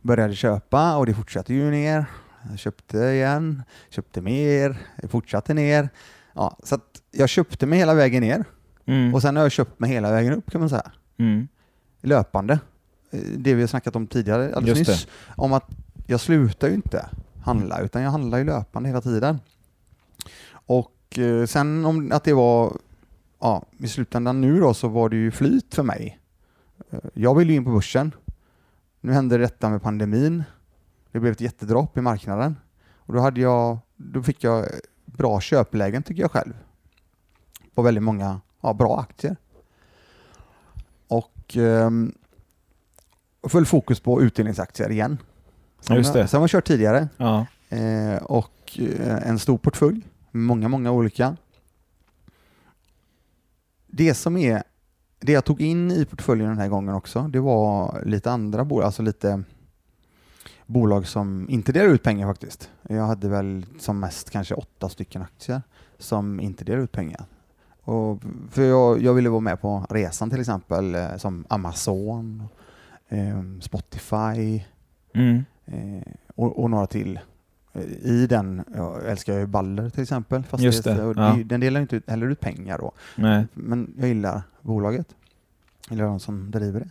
Började 0.02 0.34
köpa 0.36 0.96
och 0.96 1.06
det 1.06 1.14
fortsatte 1.14 1.54
ju 1.54 1.70
ner. 1.70 2.04
Jag 2.50 2.58
köpte 2.58 2.98
igen, 2.98 3.62
köpte 3.90 4.20
mer, 4.20 4.78
det 5.02 5.08
fortsatte 5.08 5.54
ner. 5.54 5.88
Ja, 6.32 6.56
så 6.62 6.78
jag 7.10 7.28
köpte 7.28 7.66
mig 7.66 7.78
hela 7.78 7.94
vägen 7.94 8.20
ner 8.20 8.44
Mm. 8.86 9.14
och 9.14 9.22
sen 9.22 9.36
har 9.36 9.42
jag 9.42 9.52
köpt 9.52 9.80
mig 9.80 9.90
hela 9.90 10.10
vägen 10.10 10.32
upp 10.32 10.50
kan 10.50 10.60
man 10.60 10.70
säga. 10.70 10.92
Mm. 11.18 11.48
Löpande. 12.00 12.58
Det 13.36 13.54
vi 13.54 13.60
har 13.60 13.66
snackat 13.66 13.96
om 13.96 14.06
tidigare 14.06 14.54
alldeles 14.54 14.78
Just 14.78 14.90
nyss. 14.90 15.06
Om 15.36 15.52
att 15.52 15.70
jag 16.10 16.20
slutar 16.20 16.68
ju 16.68 16.74
inte 16.74 17.08
handla 17.42 17.80
utan 17.80 18.02
jag 18.02 18.10
handlar 18.10 18.38
ju 18.38 18.44
löpande 18.44 18.88
hela 18.88 19.00
tiden. 19.00 19.40
Och 20.52 21.18
eh, 21.18 21.46
sen 21.46 21.84
om 21.84 22.12
att 22.12 22.24
det 22.24 22.32
var, 22.32 22.76
ja, 23.38 23.64
i 23.78 23.88
slutändan 23.88 24.40
nu 24.40 24.60
då 24.60 24.74
så 24.74 24.88
var 24.88 25.08
det 25.08 25.16
ju 25.16 25.30
flyt 25.30 25.74
för 25.74 25.82
mig. 25.82 26.20
Eh, 26.90 26.98
Jag 27.14 27.34
ville 27.34 27.52
ju 27.52 27.56
in 27.56 27.64
på 27.64 27.70
börsen. 27.70 28.14
Nu 29.00 29.12
hände 29.12 29.38
detta 29.38 29.68
med 29.68 29.82
pandemin. 29.82 30.44
Det 31.12 31.20
blev 31.20 31.32
ett 31.32 31.40
jättedropp 31.40 31.96
i 31.98 32.00
marknaden. 32.00 32.56
Och 32.96 33.14
då, 33.14 33.20
hade 33.20 33.40
jag, 33.40 33.78
då 33.96 34.22
fick 34.22 34.44
jag 34.44 34.66
bra 35.04 35.40
köplägen 35.40 36.02
tycker 36.02 36.22
jag 36.22 36.30
själv. 36.30 36.52
På 37.74 37.82
väldigt 37.82 38.04
många 38.04 38.40
ja, 38.60 38.74
bra 38.74 39.00
aktier. 39.00 39.36
Och 41.08 41.56
ehm, 41.56 42.14
full 43.48 43.66
fokus 43.66 44.00
på 44.00 44.22
utdelningsaktier 44.22 44.90
igen. 44.90 45.18
Som, 45.80 45.96
Just 45.96 46.12
det. 46.12 46.28
Som 46.28 46.40
jag 46.40 46.50
kört 46.50 46.66
tidigare. 46.66 47.08
Ja. 47.16 47.46
Eh, 47.68 48.16
och 48.22 48.78
eh, 48.78 49.28
en 49.28 49.38
stor 49.38 49.58
portfölj. 49.58 50.00
Många, 50.30 50.68
många 50.68 50.90
olika. 50.90 51.36
Det 53.86 54.14
som 54.14 54.36
är 54.36 54.62
det 55.20 55.32
jag 55.32 55.44
tog 55.44 55.60
in 55.60 55.90
i 55.90 56.04
portföljen 56.04 56.48
den 56.48 56.58
här 56.58 56.68
gången 56.68 56.94
också, 56.94 57.22
det 57.22 57.40
var 57.40 58.02
lite 58.06 58.30
andra 58.30 58.64
bolag, 58.64 58.84
alltså 58.84 59.02
lite 59.02 59.42
bolag 60.66 61.06
som 61.06 61.46
inte 61.50 61.72
delar 61.72 61.86
ut 61.86 62.02
pengar 62.02 62.26
faktiskt. 62.26 62.70
Jag 62.88 63.06
hade 63.06 63.28
väl 63.28 63.66
som 63.78 64.00
mest 64.00 64.30
kanske 64.30 64.54
åtta 64.54 64.88
stycken 64.88 65.22
aktier 65.22 65.62
som 65.98 66.40
inte 66.40 66.64
delar 66.64 66.78
ut 66.78 66.92
pengar. 66.92 67.24
Och 67.82 68.22
för 68.50 68.62
jag, 68.62 69.02
jag 69.02 69.14
ville 69.14 69.28
vara 69.28 69.40
med 69.40 69.60
på 69.60 69.86
resan 69.90 70.30
till 70.30 70.40
exempel, 70.40 70.94
eh, 70.94 71.16
som 71.16 71.44
Amazon, 71.48 72.48
eh, 73.08 73.42
Spotify, 73.60 74.64
Mm. 75.14 75.44
Eh, 75.70 76.12
och, 76.34 76.62
och 76.62 76.70
några 76.70 76.86
till. 76.86 77.20
Eh, 77.72 77.82
I 78.02 78.26
den, 78.26 78.64
jag 78.74 79.06
älskar 79.08 79.38
ju 79.38 79.46
Baller 79.46 79.90
till 79.90 80.02
exempel, 80.02 80.42
Just 80.58 80.84
det, 80.84 81.04
och 81.04 81.16
ja. 81.16 81.38
den 81.44 81.60
delar 81.60 81.80
inte 81.80 81.96
ut, 81.96 82.10
heller 82.10 82.26
ut 82.26 82.40
pengar 82.40 82.78
då. 82.78 82.92
Nej. 83.16 83.46
Men 83.54 83.94
jag 83.98 84.08
gillar 84.08 84.42
bolaget. 84.60 85.06
Jag 85.88 85.96
gillar 85.96 86.08
de 86.08 86.20
som 86.20 86.50
driver 86.50 86.80
det. 86.80 86.90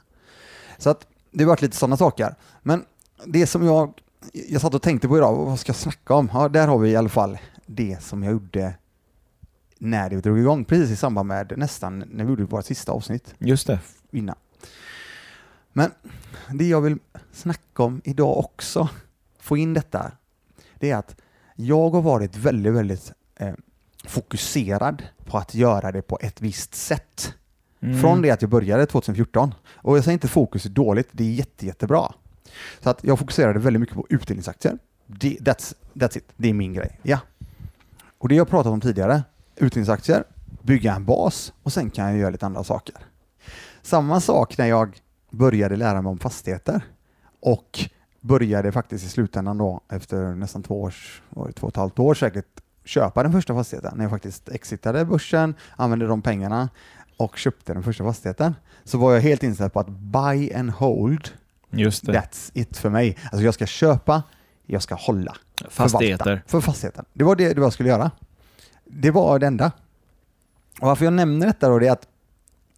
Så 0.78 0.90
att 0.90 1.08
det 1.32 1.44
har 1.44 1.50
varit 1.50 1.62
lite 1.62 1.78
sådana 1.78 1.98
saker. 1.98 2.36
Men 2.62 2.86
det 3.26 3.48
som 3.48 3.66
jag, 3.66 3.94
jag 4.50 4.62
satt 4.62 4.74
och 4.74 4.82
tänkte 4.82 5.08
på 5.08 5.18
idag, 5.18 5.36
vad 5.36 5.60
ska 5.60 5.70
jag 5.70 5.76
snacka 5.76 6.14
om? 6.14 6.30
Ja, 6.34 6.50
där 6.50 6.68
har 6.68 6.78
vi 6.78 6.90
i 6.90 6.96
alla 6.96 7.10
fall 7.10 7.38
det 7.66 8.04
som 8.04 8.24
jag 8.24 8.32
gjorde 8.32 8.74
när 9.78 10.10
det 10.10 10.22
drog 10.22 10.40
igång, 10.40 10.66
precis 10.66 10.92
i 10.92 10.96
samband 10.96 11.28
med 11.28 11.54
nästan 11.58 12.04
när 12.12 12.24
vi 12.24 12.30
gjorde 12.30 12.44
vårt 12.44 12.66
sista 12.66 12.92
avsnitt 12.92 13.36
Just 13.38 13.68
det. 13.68 13.80
innan. 14.12 14.36
Men 15.80 15.92
det 16.58 16.68
jag 16.68 16.82
vill 16.82 16.98
snacka 17.32 17.84
om 17.84 18.02
idag 18.04 18.38
också, 18.38 18.90
få 19.40 19.58
in 19.58 19.74
detta, 19.74 20.12
det 20.80 20.92
är 20.92 20.96
att 20.96 21.16
jag 21.56 21.90
har 21.90 22.02
varit 22.02 22.36
väldigt, 22.36 22.74
väldigt 22.74 23.12
eh, 23.36 23.54
fokuserad 24.06 25.04
på 25.26 25.38
att 25.38 25.56
göra 25.56 25.92
det 25.92 26.02
på 26.02 26.18
ett 26.22 26.42
visst 26.42 26.76
sätt. 26.76 27.34
Mm. 27.80 28.00
Från 28.00 28.22
det 28.22 28.32
att 28.32 28.42
jag 28.42 28.52
började 28.52 28.86
2014. 28.86 29.54
Och 29.68 29.98
jag 29.98 30.04
säger 30.04 30.14
inte 30.14 30.28
fokus 30.28 30.66
är 30.66 30.70
dåligt, 30.70 31.08
det 31.12 31.24
är 31.24 31.32
jätte, 31.32 31.66
jättebra. 31.66 32.14
Så 32.80 32.90
att 32.90 33.04
jag 33.04 33.20
fokuserade 33.20 33.60
väldigt 33.60 33.80
mycket 33.82 33.96
på 33.96 34.06
utdelningsaktier. 34.10 34.78
Det, 35.06 35.38
that's, 35.40 35.76
that's 35.94 36.18
it, 36.18 36.26
det 36.38 36.50
är 36.50 36.54
min 36.54 36.74
grej. 36.74 37.00
Ja. 37.04 37.20
Och 38.18 38.30
det 38.30 38.36
jag 38.36 38.50
pratat 38.50 38.72
om 38.72 38.82
tidigare, 38.82 39.24
utdelningsaktier, 39.56 40.24
bygga 40.62 40.96
en 40.96 41.06
bas 41.06 41.54
och 41.64 41.74
sen 41.74 41.90
kan 41.90 42.06
jag 42.06 42.18
göra 42.18 42.30
lite 42.30 42.46
andra 42.46 42.64
saker. 42.64 42.96
Samma 43.82 44.22
sak 44.22 44.58
när 44.58 44.66
jag 44.66 45.02
började 45.30 45.76
lära 45.76 46.02
mig 46.02 46.10
om 46.10 46.20
fastigheter 46.20 46.82
och 47.40 47.80
började 48.22 48.72
faktiskt 48.72 49.06
i 49.06 49.10
slutändan 49.10 49.58
då 49.58 49.82
efter 49.90 50.36
nästan 50.36 50.64
två 50.64 50.82
års, 50.82 51.22
två 51.34 51.42
och 51.62 51.70
ett 51.70 51.76
halvt 51.76 52.00
år 52.00 52.14
säkert, 52.14 52.46
köpa 52.86 53.24
den 53.24 53.32
första 53.32 53.54
fastigheten. 53.54 53.92
När 53.96 54.04
jag 54.04 54.12
faktiskt 54.12 54.50
exitade 54.50 55.06
börsen, 55.06 55.56
använde 55.76 56.08
de 56.08 56.22
pengarna 56.22 56.70
och 57.18 57.38
köpte 57.38 57.74
den 57.74 57.84
första 57.84 58.04
fastigheten 58.04 58.56
så 58.84 58.98
var 58.98 59.14
jag 59.14 59.22
helt 59.22 59.44
inställd 59.44 59.74
på 59.74 59.80
att 59.80 59.90
buy 59.90 60.54
and 60.54 60.70
hold, 60.70 61.30
Just 61.70 62.06
det. 62.06 62.12
that's 62.12 62.52
it 62.54 62.78
för 62.78 62.90
mig. 62.90 63.18
Alltså 63.24 63.42
jag 63.42 63.54
ska 63.54 63.66
köpa, 63.66 64.24
jag 64.66 64.82
ska 64.84 64.96
hålla. 64.96 65.36
Fastigheter. 65.70 66.24
Förvalta 66.26 66.48
för 66.48 66.62
fastigheten. 66.62 67.06
Det 67.14 67.24
var 67.24 67.36
det, 67.36 67.54
det 67.54 67.62
jag 67.62 67.74
skulle 67.74 67.90
göra. 67.90 68.12
Det 68.86 69.12
var 69.12 69.40
det 69.40 69.48
enda. 69.48 69.72
Och 70.82 70.88
varför 70.88 71.06
jag 71.06 71.14
nämner 71.14 71.48
detta 71.48 71.70
då 71.70 71.80
det 71.80 71.88
är 71.88 71.92
att 71.92 72.08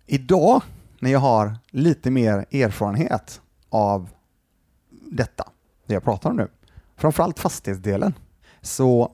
idag 0.07 0.61
när 1.01 1.11
jag 1.11 1.19
har 1.19 1.57
lite 1.69 2.11
mer 2.11 2.45
erfarenhet 2.51 3.41
av 3.69 4.09
detta, 5.11 5.49
det 5.85 5.93
jag 5.93 6.03
pratar 6.03 6.29
om 6.29 6.35
nu, 6.35 6.47
framförallt 6.97 7.39
fastighetsdelen, 7.39 8.13
så 8.61 9.11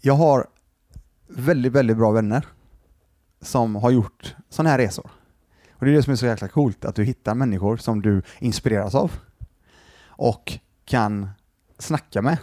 jag 0.00 0.14
har 0.14 0.46
väldigt, 1.28 1.72
väldigt 1.72 1.96
bra 1.96 2.10
vänner 2.10 2.46
som 3.40 3.76
har 3.76 3.90
gjort 3.90 4.36
sådana 4.48 4.70
här 4.70 4.78
resor. 4.78 5.10
Och 5.72 5.84
det 5.84 5.90
är 5.90 5.94
det 5.94 6.02
som 6.02 6.12
är 6.12 6.16
så 6.16 6.26
jäkla 6.26 6.48
coolt, 6.48 6.84
att 6.84 6.94
du 6.94 7.04
hittar 7.04 7.34
människor 7.34 7.76
som 7.76 8.02
du 8.02 8.22
inspireras 8.38 8.94
av 8.94 9.12
och 10.06 10.58
kan 10.84 11.28
snacka 11.78 12.22
med. 12.22 12.38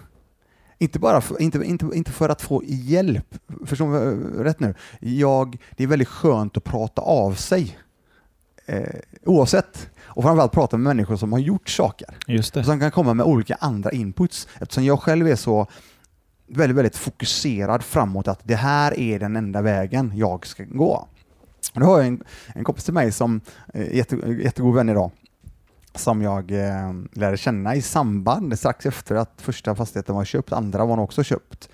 Inte 0.78 1.00
bara 1.00 1.22
för, 1.22 1.42
inte, 1.42 1.64
inte, 1.64 1.90
inte 1.94 2.12
för 2.12 2.30
att 2.30 2.42
få 2.42 2.64
hjälp, 2.66 3.36
förstår 3.66 3.92
du 3.94 4.12
eh, 4.12 4.44
rätt 4.44 4.60
nu. 4.60 4.76
Jag, 5.00 5.58
det 5.78 5.84
är 5.84 5.88
väldigt 5.88 6.08
skönt 6.08 6.58
att 6.58 6.64
prata 6.64 7.02
av 7.02 7.34
sig 7.34 7.80
eh, 8.66 9.00
oavsett. 9.26 9.90
Och 10.04 10.24
framförallt 10.24 10.52
prata 10.52 10.78
med 10.78 10.96
människor 10.96 11.16
som 11.16 11.34
har 11.34 11.40
gjort 11.40 11.70
saker. 11.70 12.18
Just 12.28 12.54
det. 12.54 12.64
Som 12.64 12.80
kan 12.80 12.92
komma 12.92 13.14
med 13.14 13.26
olika 13.26 13.56
andra 13.60 13.92
inputs. 13.92 14.48
Eftersom 14.62 14.84
jag 14.84 15.02
själv 15.02 15.28
är 15.28 15.36
så 15.36 15.68
väldigt, 16.48 16.78
väldigt 16.78 16.98
fokuserad 16.98 17.84
framåt 17.84 18.28
att 18.28 18.40
det 18.44 18.56
här 18.56 19.00
är 19.00 19.20
den 19.20 19.36
enda 19.36 19.62
vägen 19.62 20.12
jag 20.16 20.48
ska 20.48 20.64
gå. 20.64 21.08
Och 21.74 21.80
då 21.80 21.86
har 21.86 21.98
jag 21.98 22.08
en, 22.08 22.24
en 22.56 22.64
kompis 22.64 22.84
till 22.84 22.94
mig 22.94 23.12
som 23.12 23.42
är 23.74 23.84
jätte, 23.84 24.16
jättegod 24.16 24.76
vän 24.76 24.90
idag 24.90 25.12
som 26.00 26.22
jag 26.22 26.52
eh, 26.52 26.94
lärde 27.14 27.38
känna 27.38 27.76
i 27.76 27.82
samband 27.82 28.60
strax 28.60 28.86
efter 28.86 29.16
att 29.16 29.42
första 29.42 29.76
fastigheten 29.76 30.16
var 30.16 30.26
köpt, 30.26 30.54
andra 30.54 30.86
var 30.86 31.00
också 31.00 31.24
köpt. 31.24 31.70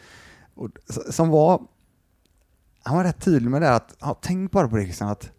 Och, 0.56 0.70
som 1.10 1.30
var, 1.30 1.62
han 2.84 2.98
var 2.98 3.04
rätt 3.04 3.22
tydlig 3.22 3.52
med 3.52 3.62
det 3.62 3.76
att, 3.76 3.96
ja, 4.00 4.20
tänk 4.22 4.52
bara 4.52 4.68
på 4.68 4.76
det 4.76 4.84
Christian, 4.84 5.10
att 5.10 5.32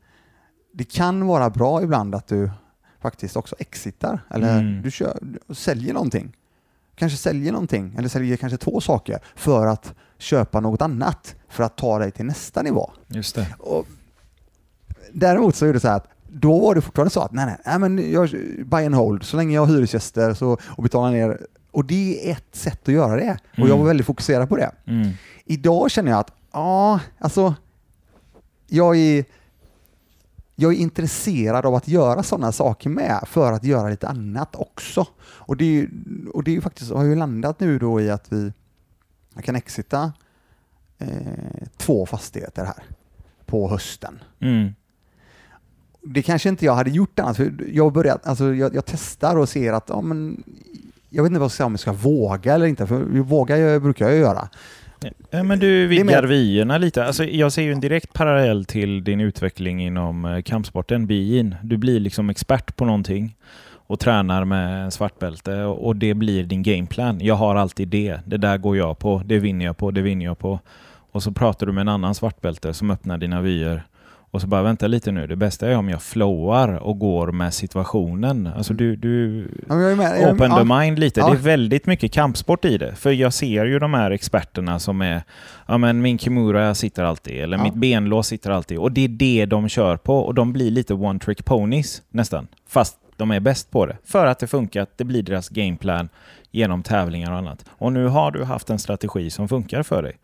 det 0.73 0.85
kan 0.85 1.27
vara 1.27 1.51
bra 1.51 1.83
ibland 1.83 2.15
att 2.15 2.27
du 2.27 2.51
faktiskt 3.01 3.37
också 3.37 3.57
exitar, 3.59 4.21
eller 4.31 4.59
Mm. 4.59 4.83
du 4.83 4.91
kör, 4.91 5.19
du 5.23 5.55
säljer 5.55 5.95
någonting. 5.95 6.37
Kanske 6.95 7.19
säljer 7.19 7.53
någonting, 7.53 7.95
eller 7.99 8.09
säljer 8.09 8.37
kanske 8.37 8.57
två 8.57 8.81
saker 8.81 9.19
för 9.37 9.67
att 9.67 9.95
köpa 10.19 10.61
något 10.61 10.83
annat, 10.83 11.35
för 11.49 11.65
att 11.65 11.77
ta 11.77 11.99
dig 11.99 12.11
till 12.11 12.25
nästa 12.25 12.63
nivå. 12.63 12.91
Just 13.09 13.35
det. 13.35 13.47
Och 13.59 13.87
däremot 15.13 15.57
så 15.57 15.67
är 15.67 15.73
det 15.73 15.81
så 15.81 15.89
här 15.89 15.97
att 15.97 16.09
då 16.29 16.59
var 16.61 16.75
det 16.75 16.81
fortfarande 16.81 17.11
så 17.11 17.21
att 17.21 17.33
nej, 17.33 17.47
nej, 17.47 17.57
nej 17.67 17.79
men 17.79 18.13
jag 18.13 18.31
buy 18.67 18.87
and 18.87 18.95
hold, 18.95 19.23
så 19.23 19.37
länge 19.37 19.55
jag 19.55 19.67
har 19.67 19.75
hyresgäster 19.75 20.35
så, 20.35 20.57
och 20.65 20.83
betalar 20.83 21.11
ner. 21.11 21.47
Och 21.71 21.85
det 21.85 22.29
är 22.29 22.33
ett 22.33 22.45
sätt 22.57 22.89
att 22.89 22.95
göra 22.95 23.17
det. 23.17 23.39
Och 23.53 23.59
jag 23.59 23.67
var 23.69 23.75
Mm. 23.75 23.87
väldigt 23.87 24.07
fokuserad 24.07 24.49
på 24.49 24.57
det. 24.57 24.71
Mm. 24.87 25.11
Idag 25.45 25.91
känner 25.91 26.11
jag 26.11 26.21
att, 26.21 26.33
ja, 26.53 27.01
alltså, 27.19 27.55
jag 28.69 28.97
är, 28.97 29.25
jag 30.55 30.73
är 30.73 30.77
intresserad 30.79 31.67
av 31.67 31.75
att 31.75 31.89
göra 31.89 32.23
sådana 32.23 32.53
saker 32.53 32.91
med 32.91 33.21
för 33.27 33.53
att 33.53 33.65
göra 33.65 33.89
lite 33.89 34.09
annat 34.09 34.57
också. 34.57 35.07
Och 35.23 35.57
det, 35.57 35.65
är 35.65 35.69
ju- 35.69 35.91
och 36.35 36.45
det 36.45 36.51
är 36.51 36.55
ju 36.55 36.61
faktiskt, 36.61 36.91
har 36.93 37.05
ju 37.05 37.15
landat 37.15 37.61
nu 37.61 37.79
då 37.79 38.01
i 38.01 38.11
att 38.11 38.33
vi 38.33 38.53
kan 39.43 39.57
exita 39.57 40.13
eh, 40.99 41.09
två 41.77 42.07
fastigheter 42.07 42.65
här 42.65 42.83
på 43.47 43.69
hösten. 43.71 44.19
Mm. 44.41 44.71
Det 46.03 46.23
kanske 46.23 46.49
inte 46.49 46.65
jag 46.65 46.75
hade 46.75 46.91
gjort 46.91 47.19
annars, 47.19 47.37
för 47.37 47.53
jag, 47.73 47.93
börjat, 47.93 48.27
alltså 48.27 48.55
jag, 48.55 48.75
jag 48.75 48.87
testar 48.87 49.37
och 49.37 49.49
ser 49.49 49.73
att 49.73 49.89
ja, 49.89 50.01
men, 50.01 50.43
jag 51.11 51.23
vet 51.23 51.31
inte 51.31 51.39
vad 51.41 51.45
jag 51.45 51.53
ska, 51.53 51.65
om 51.65 51.73
jag 51.73 51.81
ska 51.81 51.93
våga 51.93 52.55
eller 52.55 52.67
inte, 52.67 52.87
för 52.87 53.01
våga 53.21 53.59
jag, 53.59 53.83
brukar 53.83 54.09
jag 54.09 54.19
göra. 54.19 54.49
Ja, 55.31 55.43
men 55.43 55.59
du 55.59 55.87
vidgar 55.87 56.23
vyerna 56.23 56.79
lite. 56.79 57.05
Alltså, 57.05 57.25
jag 57.25 57.53
ser 57.53 57.63
ju 57.63 57.73
en 57.73 57.81
direkt 57.81 58.13
parallell 58.13 58.65
till 58.65 59.05
din 59.05 59.21
utveckling 59.21 59.83
inom 59.83 60.25
eh, 60.25 60.43
kampsporten, 60.43 61.07
biin. 61.07 61.55
Du 61.63 61.77
blir 61.77 62.01
liksom 62.01 62.31
expert 62.31 62.77
på 62.77 62.85
någonting 62.85 63.37
och 63.87 64.01
tränar 64.01 64.45
med 64.45 64.93
svartbälte 64.93 65.63
och 65.63 65.87
och 65.87 65.97
det 65.97 66.15
blir 66.15 66.45
din 66.45 66.63
gameplan. 66.63 67.21
Jag 67.21 67.35
har 67.35 67.57
alltid 67.57 67.89
det. 67.89 68.21
Det 68.25 68.37
där 68.37 68.59
går 68.59 68.77
jag 68.77 68.99
på. 68.99 69.23
Det 69.25 69.39
vinner 69.39 69.65
jag 69.65 69.77
på. 69.77 69.91
Det 69.91 70.03
vinner 70.03 70.25
jag 70.25 70.39
på. 70.39 70.61
Och 71.13 71.23
så 71.23 71.33
pratar 71.33 71.67
du 71.67 71.73
med 71.73 71.81
en 71.81 71.89
annan 71.89 72.15
svartbälte 72.15 72.75
som 72.75 72.91
öppnar 72.91 73.19
dina 73.19 73.41
vyer. 73.41 73.83
Och 74.33 74.41
så 74.41 74.47
bara 74.47 74.63
vänta 74.63 74.87
lite 74.87 75.13
nu. 75.13 75.27
Det 75.27 75.37
bästa 75.37 75.69
är 75.69 75.77
om 75.77 75.89
jag 75.89 76.03
flowar 76.03 76.69
och 76.69 76.99
går 76.99 77.33
med 77.33 77.55
situationen. 77.55 78.47
Alltså 78.47 78.75
du, 78.75 78.97
du 78.97 79.49
Ja, 79.69 79.75
med, 79.75 80.01
är 80.01 80.27
open 80.27 80.37
med, 80.37 80.51
the 80.51 80.69
ja, 80.69 80.81
mind 80.81 80.99
lite. 80.99 81.21
Ja. 81.21 81.27
Det 81.27 81.33
är 81.33 81.37
väldigt 81.37 81.87
mycket 81.87 82.13
kampsport 82.13 82.65
i 82.65 82.79
det. 82.79 82.95
För 82.95 83.11
jag 83.11 83.33
ser 83.33 83.65
ju 83.65 83.79
de 83.79 83.95
här 83.95 84.11
experterna 84.11 84.79
som 84.79 85.03
är, 85.03 85.23
ja 85.67 85.79
men 85.79 86.03
min 86.03 86.19
Kimura 86.19 86.75
sitter 86.75 87.05
alltid, 87.05 87.41
eller 87.41 87.59
mitt 87.59 87.75
benlås 87.75 88.27
sitter 88.27 88.51
alltid. 88.51 88.79
Och 88.79 88.93
det 88.93 89.05
är 89.05 89.09
det 89.09 89.47
de 89.47 89.69
kör 89.69 89.97
på 89.97 90.19
och 90.19 90.35
de 90.35 90.53
blir 90.53 90.71
lite 90.71 90.95
one 90.95 91.19
trick 91.19 91.45
ponies 91.45 92.03
nästan. 92.11 92.47
Fast 92.69 92.97
de 93.17 93.31
är 93.31 93.41
bäst 93.41 93.71
på 93.71 93.87
det. 93.87 93.97
För 94.05 94.27
att 94.27 94.39
det 94.39 94.47
funkar, 94.47 94.87
det 94.97 95.05
blir 95.05 95.23
deras 95.23 95.49
gameplan 95.49 96.09
genom 96.51 96.83
tävlingar 96.83 97.33
och 97.33 97.39
annat. 97.39 97.65
Och 97.71 97.93
nu 97.93 98.07
har 98.07 98.31
du 98.31 98.45
haft 98.45 98.71
en 98.71 98.79
strategi 98.79 99.31
som 99.31 99.49
funkar 99.49 99.83
för 99.83 100.03
dig. 100.03 100.17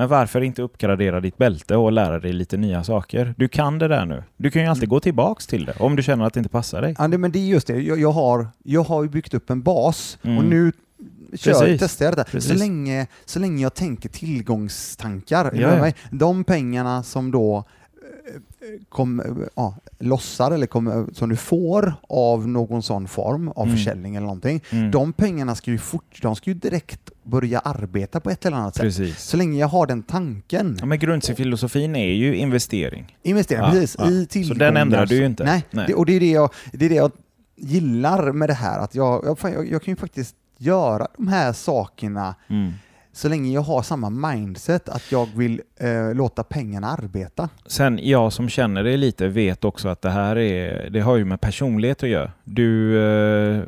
Men 0.00 0.08
varför 0.08 0.40
inte 0.40 0.62
uppgradera 0.62 1.20
ditt 1.20 1.38
bälte 1.38 1.76
och 1.76 1.92
lära 1.92 2.18
dig 2.20 2.32
lite 2.32 2.56
nya 2.56 2.84
saker? 2.84 3.34
Du 3.36 3.48
kan 3.48 3.78
det 3.78 3.88
där 3.88 4.06
nu. 4.06 4.22
Du 4.36 4.50
kan 4.50 4.62
ju 4.62 4.68
alltid 4.68 4.88
gå 4.88 5.00
tillbaks 5.00 5.46
till 5.46 5.64
det 5.64 5.72
om 5.78 5.96
du 5.96 6.02
känner 6.02 6.24
att 6.24 6.34
det 6.34 6.38
inte 6.40 6.50
passar 6.50 6.82
dig. 6.82 6.94
Ja, 6.98 7.08
men 7.08 7.32
det 7.32 7.38
är 7.38 7.46
just 7.46 7.66
det. 7.66 7.80
Jag, 7.80 8.00
jag, 8.00 8.12
har, 8.12 8.46
jag 8.62 8.82
har 8.82 9.06
byggt 9.06 9.34
upp 9.34 9.50
en 9.50 9.62
bas 9.62 10.18
Mm. 10.22 10.38
och 10.38 10.44
nu 10.44 10.72
kör, 11.34 11.78
testar 11.78 12.04
jag 12.04 12.16
detta. 12.16 12.40
Så 12.40 12.54
länge, 12.54 13.06
så 13.24 13.38
länge 13.38 13.62
jag 13.62 13.74
tänker 13.74 14.08
tillgångstankar 14.08 15.50
Ja, 15.54 15.86
ja. 15.86 15.92
De 16.10 16.44
pengarna 16.44 17.02
som 17.02 17.30
då 17.30 17.64
kom, 18.88 19.22
ja, 19.56 19.74
lossar 19.98 20.50
eller 20.50 20.66
kom, 20.66 21.10
som 21.12 21.28
du 21.28 21.36
får 21.36 21.94
av 22.08 22.48
någon 22.48 22.82
sån 22.82 23.08
form 23.08 23.48
av 23.48 23.64
Mm. 23.64 23.76
försäljning 23.76 24.16
eller 24.16 24.26
någonting. 24.26 24.60
Mm. 24.70 24.90
De 24.90 25.12
pengarna 25.12 25.54
ska 25.54 25.70
ju, 25.70 25.78
fort, 25.78 26.18
de 26.22 26.36
ska 26.36 26.50
ju 26.50 26.54
direkt 26.54 27.10
börja 27.22 27.58
arbeta 27.58 28.20
på 28.20 28.30
ett 28.30 28.46
eller 28.46 28.56
annat 28.56 28.74
sätt. 28.74 28.82
Precis. 28.82 29.18
Så 29.22 29.36
länge 29.36 29.58
jag 29.58 29.68
har 29.68 29.86
den 29.86 30.02
tanken. 30.02 30.76
Ja, 30.80 30.86
men 30.86 30.98
grundfilosofin 30.98 31.96
är 31.96 32.12
ju 32.12 32.36
investering. 32.36 33.16
Investera, 33.22 33.60
Ja, 33.60 33.70
precis. 33.70 33.96
ja. 33.98 34.10
I 34.10 34.22
Så 34.22 34.26
tillgångar. 34.28 34.58
den 34.64 34.76
ändrar 34.76 35.06
du 35.06 35.16
ju 35.16 35.26
inte? 35.26 35.44
Nej, 35.44 35.64
Nej. 35.70 35.84
Det, 35.88 35.94
och 35.94 36.06
det 36.06 36.12
är 36.12 36.20
det, 36.20 36.30
jag, 36.30 36.50
det 36.72 36.84
är 36.84 36.88
det 36.88 36.94
jag 36.94 37.12
gillar 37.56 38.32
med 38.32 38.48
det 38.48 38.54
här. 38.54 38.78
Att 38.78 38.94
jag, 38.94 39.24
jag, 39.24 39.38
jag, 39.54 39.68
jag 39.72 39.82
kan 39.82 39.92
ju 39.92 39.96
faktiskt 39.96 40.34
göra 40.58 41.08
de 41.16 41.28
här 41.28 41.52
sakerna 41.52 42.34
Mm. 42.48 42.72
Så 43.12 43.28
länge 43.28 43.52
jag 43.52 43.60
har 43.60 43.82
samma 43.82 44.10
mindset 44.10 44.88
att 44.88 45.12
jag 45.12 45.28
vill 45.36 45.62
eh, 45.76 46.14
låta 46.14 46.44
pengarna 46.44 46.86
arbeta. 46.86 47.48
Sen 47.66 47.98
jag 48.02 48.32
som 48.32 48.48
känner 48.48 48.84
dig 48.84 48.96
lite 48.96 49.28
vet 49.28 49.64
också 49.64 49.88
att 49.88 50.02
det 50.02 50.10
här 50.10 50.38
är, 50.38 50.90
det 50.90 51.00
har 51.00 51.16
ju 51.16 51.24
med 51.24 51.40
personlighet 51.40 52.02
att 52.02 52.08
göra. 52.08 52.32
Du, 52.44 52.98
eh, 53.02 53.62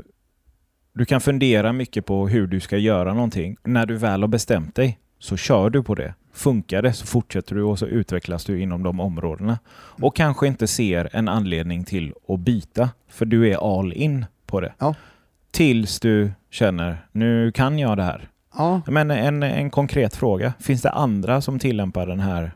du 0.92 1.04
kan 1.04 1.20
fundera 1.20 1.72
mycket 1.72 2.06
på 2.06 2.28
hur 2.28 2.46
du 2.46 2.60
ska 2.60 2.76
göra 2.76 3.14
någonting. 3.14 3.56
När 3.64 3.86
du 3.86 3.96
väl 3.96 4.20
har 4.20 4.28
bestämt 4.28 4.74
dig 4.74 4.98
så 5.18 5.36
kör 5.36 5.70
du 5.70 5.82
på 5.82 5.94
det. 5.94 6.14
Funkar 6.32 6.82
det 6.82 6.92
så 6.92 7.06
fortsätter 7.06 7.54
du 7.54 7.62
och 7.62 7.78
så 7.78 7.86
utvecklas 7.86 8.44
du 8.44 8.60
inom 8.60 8.82
de 8.82 9.00
områdena. 9.00 9.58
Och 9.74 10.16
kanske 10.16 10.46
inte 10.46 10.66
ser 10.66 11.08
en 11.12 11.28
anledning 11.28 11.84
till 11.84 12.14
att 12.28 12.40
byta, 12.40 12.90
för 13.08 13.24
du 13.24 13.50
är 13.50 13.80
all 13.80 13.92
in 13.92 14.26
på 14.46 14.60
det. 14.60 14.72
Ja. 14.78 14.94
Tills 15.50 16.00
du 16.00 16.32
känner, 16.50 17.06
nu 17.12 17.52
kan 17.52 17.78
jag 17.78 17.96
det 17.96 18.02
här. 18.02 18.28
Ja, 18.56 18.80
Men 18.86 19.10
en, 19.10 19.42
en 19.42 19.70
konkret 19.70 20.16
fråga. 20.16 20.52
Finns 20.60 20.82
det 20.82 20.90
andra 20.90 21.40
som 21.40 21.58
tillämpar 21.58 22.06
den 22.06 22.20
här 22.20 22.52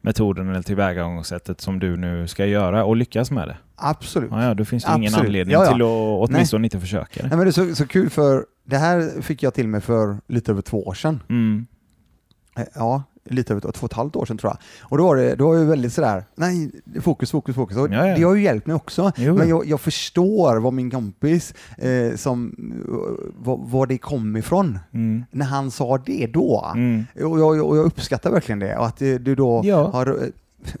metoden 0.00 0.48
eller 0.50 0.62
tillvägagångssättet 0.62 1.60
som 1.60 1.78
du 1.78 1.96
nu 1.96 2.28
ska 2.28 2.46
göra 2.46 2.84
och 2.84 2.96
lyckas 2.96 3.30
med 3.30 3.48
det? 3.48 3.56
absolut. 3.76 4.30
Ja, 4.30 4.44
ja, 4.44 4.54
då 4.54 4.64
finns 4.64 4.84
det 4.84 4.92
ingen 4.96 5.14
anledning 5.14 5.52
Ja, 5.52 5.64
ja. 5.64 5.72
till 5.72 5.82
att 5.82 6.30
åtminstone 6.30 6.66
inte 6.66 6.80
försöka 6.80 7.22
det. 7.22 7.28
Nej, 7.28 7.36
men 7.36 7.46
det 7.46 7.50
är 7.50 7.68
så, 7.68 7.74
så 7.74 7.86
kul 7.86 8.10
för 8.10 8.46
det 8.64 8.76
här 8.76 9.22
fick 9.22 9.42
jag 9.42 9.54
till 9.54 9.68
mig 9.68 9.80
för 9.80 10.16
lite 10.28 10.52
över 10.52 10.62
två 10.62 10.86
år 10.86 10.94
sedan. 10.94 11.22
Mm. 11.28 11.66
Eh, 12.56 12.64
Ja, 12.74 13.02
lite 13.24 13.52
över 13.52 13.60
två 13.60 13.68
och 13.68 13.84
ett 13.84 13.92
halvt 13.96 14.16
år 14.16 14.26
sedan 14.26 14.38
tror 14.38 14.52
jag. 14.52 14.58
Och 14.90 14.98
då 14.98 15.04
var 15.06 15.16
det, 15.16 15.34
då 15.34 15.48
var 15.48 15.56
det 15.56 15.64
väldigt 15.64 15.92
sådär, 15.92 16.24
nej, 16.34 16.70
fokus, 17.00 17.30
fokus, 17.30 17.54
fokus. 17.54 17.76
Och 17.76 17.88
Ja, 17.92 18.06
ja. 18.06 18.16
Det 18.16 18.22
har 18.22 18.34
ju 18.34 18.42
hjälpt 18.42 18.66
mig 18.66 18.76
också. 18.76 19.12
Jo. 19.16 19.34
Men 19.34 19.48
jag, 19.48 19.66
jag 19.66 19.80
förstår 19.80 20.56
vad 20.56 20.72
min 20.72 20.90
kompis, 20.90 21.54
eh, 21.78 22.16
som, 22.16 22.54
vad, 23.38 23.58
vad 23.70 23.88
det 23.88 23.98
kom 23.98 24.36
ifrån. 24.36 24.78
Mm. 24.92 25.24
När 25.30 25.46
han 25.46 25.70
sa 25.70 25.98
det 25.98 26.26
då. 26.26 26.72
Mm. 26.74 27.04
Och, 27.14 27.40
jag, 27.40 27.66
och 27.66 27.76
jag 27.76 27.84
uppskattar 27.86 28.30
verkligen 28.30 28.58
det. 28.58 28.76
Och 28.78 28.86
att 28.86 28.96
det, 28.96 29.18
du 29.18 29.34
då 29.34 29.60
Ja. 29.64 29.90
har, 29.90 30.06
eh, 30.06 30.28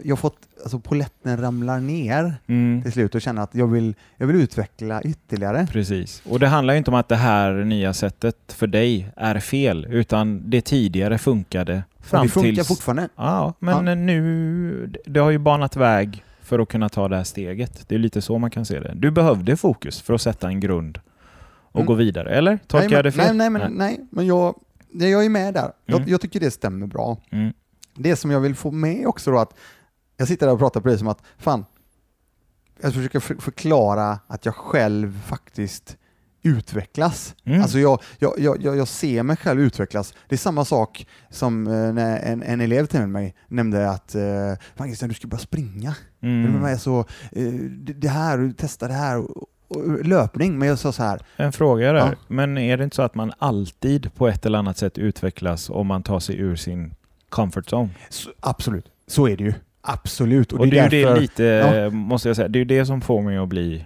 jag 0.02 0.10
har 0.12 0.16
fått, 0.16 0.36
alltså 0.62 0.78
poletten 0.78 1.36
ramlar 1.40 1.80
ner 1.80 2.34
Mm. 2.46 2.82
till 2.82 2.92
slut 2.92 3.14
och 3.14 3.20
känner 3.22 3.42
att 3.42 3.54
jag 3.54 3.66
vill, 3.66 3.94
jag 4.16 4.26
vill 4.26 4.36
utveckla 4.36 5.02
ytterligare. 5.02 5.66
Precis. 5.70 6.22
Och 6.28 6.40
det 6.40 6.46
handlar 6.48 6.74
inte 6.74 6.90
om 6.90 6.94
att 6.94 7.08
det 7.08 7.16
här 7.16 7.52
nya 7.52 7.94
sättet 7.94 8.36
för 8.48 8.66
dig 8.66 9.08
är 9.16 9.40
fel, 9.40 9.86
utan 9.90 10.50
det 10.50 10.60
tidigare 10.60 11.18
funkade 11.18 11.82
fram 12.00 12.22
det 12.26 12.32
funkar 12.32 12.52
tills... 12.52 12.68
fortfarande. 12.68 13.08
Ja, 13.16 13.54
men 13.58 14.06
nu... 14.06 14.92
Det 15.06 15.20
har 15.20 15.30
ju 15.30 15.38
banat 15.38 15.76
väg 15.76 16.24
för 16.42 16.58
att 16.58 16.68
kunna 16.68 16.88
ta 16.88 17.08
det 17.08 17.16
här 17.16 17.24
steget. 17.24 17.88
Det 17.88 17.94
är 17.94 17.98
lite 17.98 18.22
så 18.22 18.38
man 18.38 18.50
kan 18.50 18.64
se 18.64 18.80
det. 18.80 18.92
Du 18.96 19.10
behövde 19.10 19.56
fokus 19.56 20.02
för 20.02 20.14
att 20.14 20.22
sätta 20.22 20.48
en 20.48 20.60
grund 20.60 21.00
och 21.74 21.80
Mm. 21.80 21.86
gå 21.86 21.94
vidare, 21.94 22.30
eller? 22.34 22.58
Tolkar 22.66 22.88
nej, 22.88 22.96
jag 22.96 23.04
det 23.04 23.12
fel? 23.12 23.24
Nej, 23.26 23.34
nej, 23.36 23.50
men, 23.50 23.72
nej, 23.72 24.00
men 24.10 24.26
jag, 24.26 24.54
nej, 24.90 25.10
jag 25.10 25.24
är 25.24 25.28
med 25.28 25.54
där. 25.54 25.72
Jag, 25.86 25.96
Mm. 25.98 26.08
jag 26.10 26.20
tycker 26.20 26.40
det 26.40 26.50
stämmer 26.50 26.86
bra. 26.86 27.16
Mm. 27.30 27.52
Det 27.94 28.16
som 28.16 28.30
jag 28.30 28.40
vill 28.40 28.54
få 28.54 28.70
med 28.70 29.06
också 29.06 29.30
då 29.30 29.38
att 29.38 29.54
jag 30.16 30.28
sitter 30.28 30.46
där 30.46 30.52
och 30.52 30.58
pratar 30.58 30.80
det 30.80 30.98
som 30.98 31.08
att 31.08 31.22
fan, 31.38 31.64
jag 32.80 32.94
försöker 32.94 33.20
för- 33.20 33.34
förklara 33.34 34.18
att 34.26 34.46
jag 34.46 34.54
själv 34.54 35.20
faktiskt 35.26 35.96
utvecklas. 36.42 37.34
Mm. 37.44 37.62
Alltså 37.62 37.78
jag, 37.78 38.02
jag, 38.18 38.34
jag, 38.38 38.76
jag 38.76 38.88
ser 38.88 39.22
mig 39.22 39.36
själv 39.36 39.60
utvecklas. 39.60 40.14
Det 40.28 40.34
är 40.34 40.38
samma 40.38 40.64
sak 40.64 41.06
som 41.30 41.66
eh, 41.66 41.92
när 41.92 42.18
en, 42.18 42.42
en 42.42 42.60
elev 42.60 42.86
till 42.86 43.06
mig 43.06 43.34
nämnde 43.48 43.90
att 43.90 44.14
eh, 44.14 44.22
fan 44.76 44.86
Christian, 44.86 45.08
du 45.08 45.14
ska 45.14 45.28
börja 45.28 45.40
springa. 45.40 45.96
Mm. 46.22 46.78
Så, 46.78 46.98
eh, 47.32 47.52
det, 47.70 47.92
det 47.92 48.08
här, 48.08 48.38
du 48.38 48.52
testar 48.58 48.88
det 48.88 48.94
här. 48.94 49.24
Löpning, 50.04 50.58
men 50.58 50.68
jag 50.68 50.78
sa 50.78 50.92
så 50.92 51.02
här, 51.02 51.20
En 51.36 51.52
fråga 51.52 51.92
där. 51.92 51.98
Ja. 51.98 52.14
Men 52.28 52.58
är 52.58 52.76
det 52.76 52.84
inte 52.84 52.96
så 52.96 53.02
att 53.02 53.14
man 53.14 53.32
alltid 53.38 54.14
på 54.14 54.28
ett 54.28 54.46
eller 54.46 54.58
annat 54.58 54.78
sätt 54.78 54.98
utvecklas 54.98 55.70
om 55.70 55.86
man 55.86 56.02
tar 56.02 56.20
sig 56.20 56.38
ur 56.40 56.56
sin 56.56 56.94
comfort 57.32 57.72
zone? 57.72 57.88
så, 58.08 58.30
absolut, 58.40 58.86
så 59.06 59.28
är 59.28 59.36
det 59.36 59.44
ju. 59.44 59.54
Absolut. 59.80 60.52
Och, 60.52 60.68
det 60.68 60.78
är 60.78 60.82
ju 60.84 60.88
det 60.88 61.04
därför- 61.08 61.20
lite, 61.20 61.42
ja. 61.44 61.90
måste 61.90 62.28
jag 62.28 62.36
säga, 62.36 62.48
det 62.48 62.58
är 62.60 62.64
det 62.64 62.86
som 62.86 63.00
får 63.00 63.22
mig 63.22 63.36
att 63.38 63.48
bli, 63.48 63.84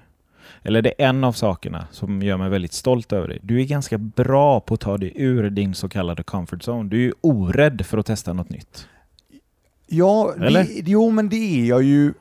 eller 0.62 0.82
det 0.82 1.02
är 1.02 1.08
en 1.08 1.24
av 1.24 1.32
sakerna 1.32 1.86
som 1.90 2.22
gör 2.22 2.36
mig 2.36 2.48
väldigt 2.50 2.72
stolt 2.72 3.12
över 3.12 3.28
dig. 3.28 3.38
Du 3.42 3.60
är 3.60 3.64
ganska 3.64 3.98
bra 3.98 4.60
på 4.60 4.74
att 4.74 4.80
ta 4.80 4.98
dig 4.98 5.12
ur 5.14 5.50
din 5.50 5.74
så 5.74 5.88
kallade 5.88 6.22
comfort 6.22 6.62
zone. 6.68 6.88
Du 6.88 6.96
är 6.96 7.00
ju 7.02 7.12
orädd 7.20 7.86
för 7.86 7.98
att 7.98 8.06
testa 8.06 8.32
något 8.32 8.50
nytt. 8.50 8.88
Ja, 9.86 10.34
Eller? 10.40 10.64
Det, 10.64 10.90
jo 10.90 11.10
men 11.10 11.28
det 11.28 11.36
är 11.60 11.64
jag 11.64 11.82
ju. 11.82 12.12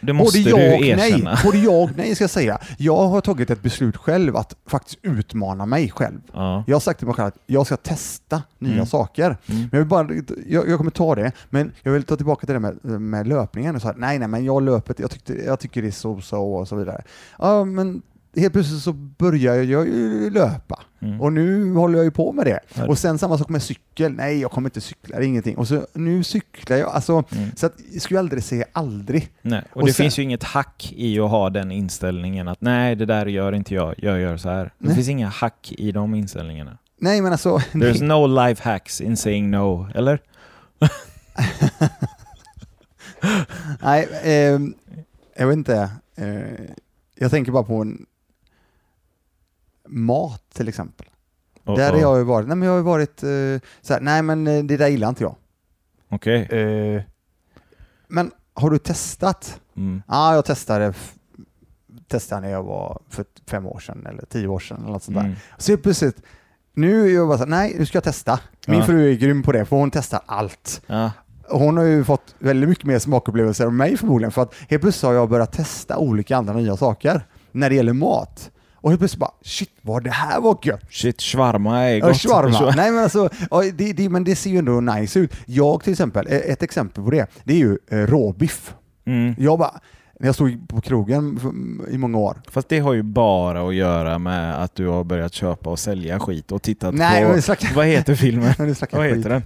Det 0.00 0.12
måste 0.12 0.38
både 0.38 0.50
du 0.56 0.62
jag 0.62 0.78
och 0.78 0.84
erkänna. 0.84 1.30
nej. 1.30 1.38
Både 1.44 1.58
jag 1.58 1.82
och 1.82 1.90
nej 1.96 2.14
ska 2.14 2.24
jag 2.24 2.30
säga. 2.30 2.58
Jag 2.78 3.06
har 3.08 3.20
tagit 3.20 3.50
ett 3.50 3.62
beslut 3.62 3.96
själv 3.96 4.36
att 4.36 4.54
faktiskt 4.66 4.98
utmana 5.02 5.66
mig 5.66 5.90
själv. 5.90 6.20
Ja. 6.32 6.64
Jag 6.66 6.74
har 6.74 6.80
sagt 6.80 6.98
till 6.98 7.06
mig 7.06 7.14
själv 7.16 7.26
att 7.28 7.38
jag 7.46 7.66
ska 7.66 7.76
testa 7.76 8.42
nya 8.58 8.72
Mm. 8.72 8.86
saker. 8.86 9.24
Mm. 9.24 9.36
Men 9.60 9.68
jag, 9.72 9.78
vill 9.78 9.88
bara, 9.88 10.08
jag, 10.46 10.68
jag 10.68 10.78
kommer 10.78 10.90
ta 10.90 11.14
det, 11.14 11.32
men 11.50 11.72
jag 11.82 11.92
vill 11.92 12.02
ta 12.02 12.16
tillbaka 12.16 12.46
till 12.46 12.54
det 12.54 12.60
med, 12.60 12.78
med 13.00 13.28
löpningen. 13.28 13.76
Och 13.76 13.82
så 13.82 13.88
här, 13.88 13.94
nej, 13.98 14.18
nej, 14.18 14.28
men 14.28 14.44
jag 14.44 14.62
löpet, 14.62 14.98
jag, 14.98 15.10
tyckte, 15.10 15.34
jag 15.34 15.60
tycker 15.60 15.82
det 15.82 15.88
är 15.88 15.92
så 15.92 16.20
så 16.20 16.52
och 16.54 16.68
så 16.68 16.76
vidare. 16.76 17.02
Ja, 17.38 17.64
men 17.64 18.02
helt 18.36 18.52
plötsligt 18.52 18.82
så 18.82 18.92
börjar 18.92 19.54
jag 19.54 19.64
ju 19.64 20.30
löpa. 20.30 20.80
Mm. 21.02 21.20
Och 21.20 21.32
nu 21.32 21.72
håller 21.74 21.98
jag 21.98 22.04
ju 22.04 22.10
på 22.10 22.32
med 22.32 22.46
det. 22.46 22.60
Ja. 22.74 22.86
Och 22.86 22.98
sen 22.98 23.18
samma 23.18 23.38
sak 23.38 23.48
med 23.48 23.62
cykel. 23.62 24.12
Nej, 24.12 24.40
jag 24.40 24.50
kommer 24.50 24.68
inte 24.68 24.80
cykla, 24.80 25.16
det 25.18 25.24
är 25.24 25.26
ingenting. 25.26 25.56
Och 25.56 25.68
så 25.68 25.86
nu 25.94 26.24
cyklar 26.24 26.76
jag. 26.76 26.90
Alltså, 26.90 27.24
Mm. 27.32 27.50
så 27.56 27.66
att, 27.66 27.74
jag 27.92 28.02
skulle 28.02 28.20
aldrig 28.20 28.44
säga 28.44 28.64
aldrig. 28.72 29.28
Nej. 29.42 29.62
Och, 29.72 29.76
Och 29.80 29.86
det 29.86 29.92
sen- 29.92 30.04
finns 30.04 30.18
ju 30.18 30.22
inget 30.22 30.42
hack 30.42 30.92
i 30.96 31.20
att 31.20 31.30
ha 31.30 31.50
den 31.50 31.72
inställningen 31.72 32.48
att 32.48 32.60
nej, 32.60 32.94
det 32.96 33.06
där 33.06 33.26
gör 33.26 33.52
inte 33.52 33.74
jag, 33.74 33.94
jag 33.98 34.20
gör 34.20 34.36
så 34.36 34.48
här. 34.48 34.64
Det 34.64 34.70
Nej. 34.86 34.94
finns 34.94 35.08
inga 35.08 35.28
hack 35.28 35.72
i 35.78 35.92
de 35.92 36.14
inställningarna. 36.14 36.78
Nej, 37.00 37.22
men 37.22 37.32
alltså... 37.32 37.56
There's 37.72 38.02
no 38.04 38.26
life 38.46 38.62
hacks 38.70 39.00
in 39.00 39.16
saying 39.16 39.50
no, 39.50 39.88
eller? 39.94 40.18
Nej, 43.82 44.08
ehm, 44.22 44.74
jag 45.36 45.46
vet 45.46 45.56
inte. 45.56 45.90
Eh, 46.16 46.66
jag 47.18 47.30
tänker 47.30 47.52
bara 47.52 47.62
på 47.62 47.74
en 47.76 48.06
mat 49.88 50.42
till 50.54 50.68
exempel. 50.68 51.06
Och- 51.64 51.78
Där 51.78 51.92
har 51.92 51.98
jag 52.00 52.18
ju 52.18 52.24
varit, 52.24 52.48
nej 52.48 52.56
men 52.56 52.66
jag 52.66 52.72
har 52.72 52.78
ju 52.78 52.84
varit 52.84 53.22
eh, 53.22 53.28
så 53.82 53.92
här, 53.92 54.00
nej 54.00 54.22
men 54.22 54.46
eh, 54.46 54.64
det 54.64 54.76
där 54.76 54.88
gillar 54.88 55.08
inte 55.08 55.22
jag. 55.24 55.34
Okej. 56.08 56.42
Eh, 56.42 57.02
men 58.08 58.30
har 58.54 58.70
du 58.70 58.78
testat? 58.78 59.60
Mm. 59.76 60.02
Ja, 60.08 60.34
jag 60.34 60.44
testade, 60.44 60.94
testade 62.08 62.40
när 62.40 62.48
jag 62.50 62.62
var 62.62 63.00
för 63.08 63.24
fem 63.46 63.66
år 63.66 63.78
sedan 63.78 64.06
eller 64.06 64.24
tio 64.26 64.46
år 64.48 64.58
sedan 64.58 64.78
eller 64.82 64.92
något 64.92 65.02
sånt 65.02 65.16
där. 65.16 65.24
Mm. 65.24 65.36
Så 65.58 65.72
helt 65.72 65.82
plötsligt, 65.82 66.22
nu 66.74 67.06
är 67.10 67.14
jag 67.14 67.28
bara 67.28 67.38
så 67.38 67.44
här, 67.44 67.50
nej 67.50 67.74
nu 67.78 67.86
ska 67.86 67.96
jag 67.96 68.04
testa. 68.04 68.40
Min 68.66 68.78
Ja. 68.78 68.84
fru 68.86 69.10
är 69.10 69.14
grym 69.14 69.42
på 69.42 69.52
det 69.52 69.64
för 69.64 69.76
hon 69.76 69.90
testar 69.90 70.20
allt. 70.26 70.82
Ja. 70.86 71.10
Hon 71.48 71.76
har 71.76 71.84
ju 71.84 72.04
fått 72.04 72.34
väldigt 72.38 72.68
mycket 72.68 72.84
mer 72.84 72.98
smakupplevelser 72.98 73.66
än 73.66 73.76
mig 73.76 73.96
förmodligen 73.96 74.32
för 74.32 74.42
att 74.42 74.54
helt 74.68 74.82
plötsligt 74.82 75.02
har 75.08 75.14
jag 75.14 75.28
börjat 75.28 75.52
testa 75.52 75.98
olika 75.98 76.36
andra 76.36 76.52
nya 76.54 76.76
saker 76.76 77.26
när 77.52 77.70
det 77.70 77.76
gäller 77.76 77.92
mat. 77.92 78.50
Och 78.86 78.90
helt 78.92 79.00
plötsligt 79.00 79.20
bara, 79.20 79.30
shit 79.42 79.70
vad 79.82 80.04
det 80.04 80.10
här 80.10 80.40
var 80.40 80.58
gött! 80.62 80.80
Shit, 80.90 81.22
shawarma 81.22 81.82
är 81.84 81.98
Ja, 81.98 82.06
gott. 82.06 82.16
shawarma. 82.16 82.72
Nej 82.76 82.90
men 82.90 83.02
alltså, 83.02 83.28
ja, 83.50 83.62
det, 83.74 83.92
det, 83.92 84.08
men 84.08 84.24
det 84.24 84.36
ser 84.36 84.50
ju 84.50 84.58
ändå 84.58 84.80
nice 84.80 85.18
ut. 85.18 85.32
Jag 85.46 85.82
till 85.82 85.92
exempel, 85.92 86.26
eh, 86.26 86.36
ett 86.36 86.62
exempel 86.62 87.04
på 87.04 87.10
det, 87.10 87.26
det 87.44 87.52
är 87.52 87.58
ju 87.58 87.78
eh, 87.90 87.96
råbiff. 87.98 88.74
Mm. 89.06 89.34
Jag 89.38 89.58
bara, 89.58 89.80
när 90.20 90.28
jag 90.28 90.34
stod 90.34 90.68
på 90.68 90.80
krogen 90.80 91.40
i 91.90 91.98
många 91.98 92.18
år. 92.18 92.36
Fast 92.50 92.68
det 92.68 92.78
har 92.78 92.92
ju 92.92 93.02
bara 93.02 93.68
att 93.68 93.74
göra 93.74 94.18
med 94.18 94.62
att 94.62 94.74
du 94.74 94.86
har 94.86 95.04
börjat 95.04 95.34
köpa 95.34 95.70
och 95.70 95.78
sälja 95.78 96.20
skit 96.20 96.52
och 96.52 96.62
tittat 96.62 96.94
Nej, 96.94 97.34
på... 97.34 97.42
snackar, 97.42 97.74
Vad 97.74 97.86
heter 97.86 98.14
filmen? 98.14 98.54
vad 98.58 98.68
skit. 98.76 99.16
heter 99.16 99.30
den? 99.30 99.42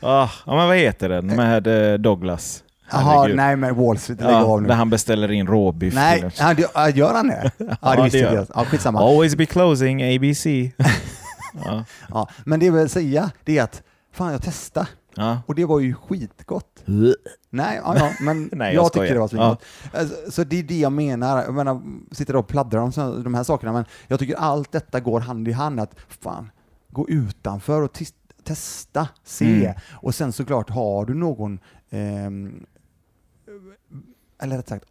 Ah, 0.00 0.28
ja, 0.46 0.56
men 0.56 0.66
vad 0.68 0.76
heter 0.76 1.08
den 1.08 1.26
med 1.26 1.66
eh, 1.92 1.98
Douglas? 1.98 2.62
Jaha, 3.00 3.26
nej 3.26 3.56
men 3.56 3.74
Wall 3.76 3.98
Street, 3.98 4.20
lägg 4.20 4.30
Ja, 4.30 4.44
av 4.44 4.62
nu. 4.62 4.68
där 4.68 4.74
han 4.74 4.90
beställer 4.90 5.32
in 5.32 5.46
råbiff. 5.46 5.94
Nej, 5.94 6.30
ja, 6.38 6.54
ja, 6.74 6.88
gör 6.90 7.14
han 7.14 7.26
det? 7.28 7.50
Ja, 7.58 7.76
Ja, 7.82 7.96
det 7.96 8.02
visste 8.02 8.18
det 8.18 8.24
inte 8.24 8.34
jag. 8.34 8.46
Ja, 8.54 8.64
skitsamma. 8.64 9.00
Always 9.00 9.36
be 9.36 9.46
closing 9.46 10.02
ABC. 10.16 10.46
ja. 11.64 11.84
Ja, 12.08 12.28
men 12.44 12.60
det 12.60 12.66
jag 12.66 12.72
vill 12.72 12.88
säga, 12.88 13.30
det 13.44 13.58
är 13.58 13.62
att 13.62 13.82
fan 14.12 14.32
jag 14.32 14.42
testade 14.42 14.86
Ja. 15.16 15.38
och 15.46 15.54
det 15.54 15.64
var 15.64 15.80
ju 15.80 15.94
skitgott. 15.94 16.82
Nej, 17.50 17.80
ja, 17.84 17.96
ja 17.98 18.10
men 18.20 18.48
Nej, 18.52 18.74
jag 18.74 18.84
jag, 18.84 18.92
tycker 18.92 19.14
det 19.14 19.20
var 19.20 19.28
svingott. 19.28 19.64
Alltså, 19.92 20.14
så 20.30 20.44
det 20.44 20.58
är 20.58 20.62
det 20.62 20.78
jag 20.78 20.92
menar. 20.92 21.42
Jag 21.42 21.54
menar, 21.54 21.82
sitter 22.12 22.36
och 22.36 22.46
pladdrar 22.48 22.80
om 22.80 22.92
så- 22.92 23.16
de 23.16 23.34
här 23.34 23.42
sakerna, 23.44 23.72
men 23.72 23.84
jag 24.08 24.18
tycker 24.18 24.34
allt 24.36 24.72
detta 24.72 25.00
går 25.00 25.20
hand 25.20 25.48
i 25.48 25.52
hand. 25.52 25.80
Att 25.80 25.94
fan, 26.20 26.50
gå 26.90 27.08
utanför 27.08 27.82
och 27.82 27.92
testa, 28.44 29.08
se. 29.24 29.64
Mm. 29.64 29.74
Och 29.92 30.14
sen 30.14 30.32
såklart, 30.32 30.70
har 30.70 31.04
du 31.06 31.14
någon, 31.14 31.58
ehm, 31.90 32.66
eller 34.42 34.56
rätt 34.56 34.68
sagt, 34.68 34.84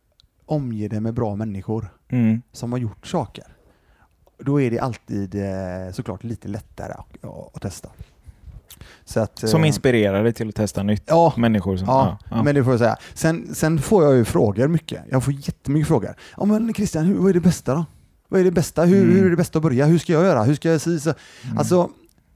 omge 0.46 0.88
dig 0.88 1.00
med 1.00 1.14
bra 1.14 1.36
människor 1.36 1.90
Mm. 2.10 2.42
som 2.52 2.72
har 2.72 2.80
gjort 2.80 3.08
saker. 3.08 3.44
Då 4.40 4.62
är 4.62 4.72
det 4.72 4.80
alltid 4.80 5.36
eh, 5.36 5.92
såklart 5.94 6.24
lite 6.24 6.48
lättare 6.48 6.94
att, 6.94 7.26
att 7.56 7.62
testa. 7.62 7.90
Så 9.06 9.20
att, 9.20 9.50
Som 9.50 9.62
eh, 9.62 9.68
inspirerar 9.68 10.24
dig 10.24 10.34
till 10.34 10.50
att 10.50 10.56
testa 10.56 10.84
nytt. 10.84 11.04
Ja, 11.06 11.34
Människor 11.38 11.78
som... 11.78 11.88
Ja, 11.88 12.18
Ja, 12.30 12.36
ja. 12.38 12.44
men 12.44 12.56
det 12.56 12.64
får 12.64 12.74
jag 12.74 12.80
säga. 12.80 12.98
Sen, 13.14 13.56
sen 13.56 13.80
får 13.80 14.04
jag 14.04 14.16
ju 14.16 14.26
frågor 14.26 14.68
mycket. 14.68 15.02
Jag 15.10 15.24
får 15.24 15.34
jättemycket 15.34 15.88
frågor. 15.88 16.16
Ja 16.38 16.46
men 16.46 16.74
Christian, 16.74 17.06
hur, 17.06 17.16
vad 17.16 17.30
är 17.30 17.34
det 17.34 17.40
bästa 17.40 17.76
då? 17.76 17.86
Vad 18.28 18.40
är 18.40 18.44
det 18.46 18.52
bästa? 18.52 18.84
Hur, 18.86 19.04
Mm. 19.04 19.16
hur 19.16 19.26
är 19.26 19.30
det 19.30 19.36
bästa 19.36 19.60
att 19.60 19.64
börja? 19.64 19.86
Hur 19.86 19.98
ska 20.00 20.14
jag 20.14 20.24
göra? 20.24 20.44
Hur 20.44 20.56
ska 20.56 20.70
jag 20.72 20.82
säga? 20.82 21.00
så? 21.00 21.14
Mm. 21.46 21.58
Alltså, 21.58 21.90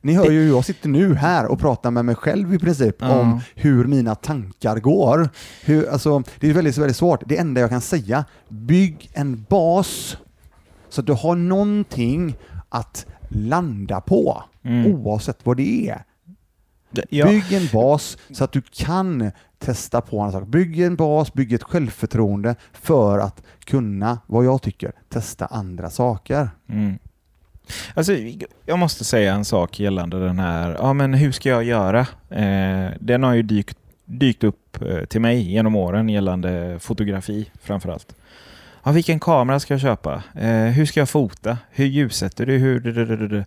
ni 0.07 0.13
hör 0.13 0.31
ju, 0.31 0.47
jag 0.47 0.65
sitter 0.65 0.89
nu 0.89 1.13
här 1.15 1.45
och 1.45 1.59
pratar 1.59 1.91
med 1.91 2.05
mig 2.05 2.15
själv 2.15 2.53
i 2.53 2.59
princip 2.59 2.95
Ja. 2.99 3.19
om 3.19 3.39
hur 3.55 3.85
mina 3.85 4.15
tankar 4.15 4.79
går. 4.79 5.29
Hur, 5.65 5.89
alltså, 5.89 6.23
det 6.39 6.49
är 6.49 6.53
väldigt, 6.53 6.77
väldigt 6.77 6.97
svårt. 6.97 7.23
Det 7.25 7.37
enda 7.37 7.61
jag 7.61 7.69
kan 7.69 7.81
säga, 7.81 8.25
bygg 8.49 9.09
en 9.13 9.45
bas 9.49 10.17
så 10.89 11.01
att 11.01 11.07
du 11.07 11.13
har 11.13 11.35
någonting 11.35 12.35
att 12.69 13.05
landa 13.29 14.01
på, 14.01 14.43
Mm. 14.63 14.85
oavsett 14.95 15.37
vad 15.43 15.57
det 15.57 15.89
är. 15.89 16.03
Ja. 17.09 17.25
Bygg 17.27 17.53
en 17.53 17.67
bas 17.73 18.17
så 18.31 18.43
att 18.43 18.51
du 18.51 18.61
kan 18.61 19.31
testa 19.59 20.01
på 20.01 20.21
andra 20.21 20.31
saker. 20.39 20.45
Bygg 20.51 20.79
en 20.81 20.95
bas, 20.95 21.33
bygg 21.33 21.53
ett 21.53 21.63
självförtroende 21.63 22.55
för 22.73 23.19
att 23.19 23.41
kunna, 23.65 24.17
vad 24.27 24.45
jag 24.45 24.61
tycker, 24.61 24.91
testa 25.09 25.45
andra 25.45 25.89
saker. 25.89 26.49
Mm. 26.69 26.97
Alltså, 27.93 28.13
jag 28.65 28.79
måste 28.79 29.03
säga 29.03 29.33
en 29.33 29.45
sak 29.45 29.79
gällande 29.79 30.25
den 30.25 30.39
här, 30.39 30.75
ja 30.79 30.93
men 30.93 31.13
hur 31.13 31.31
ska 31.31 31.49
jag 31.49 31.63
göra? 31.63 31.99
Eh, 32.29 32.91
den 32.99 33.23
har 33.23 33.33
ju 33.33 33.41
dykt, 33.41 33.77
dykt 34.05 34.43
upp 34.43 34.81
eh, 34.81 35.05
till 35.05 35.21
mig 35.21 35.51
genom 35.51 35.75
åren 35.75 36.09
gällande 36.09 36.79
fotografi 36.79 37.51
framförallt. 37.61 38.15
Ja, 38.83 38.91
vilken 38.91 39.19
kamera 39.19 39.59
ska 39.59 39.73
jag 39.73 39.81
köpa? 39.81 40.23
Eh, 40.35 40.65
hur 40.65 40.85
ska 40.85 40.99
jag 40.99 41.09
fota? 41.09 41.57
Hur 41.71 41.85
ljussätter 41.85 42.45
du? 42.45 42.57
Hur, 42.57 43.45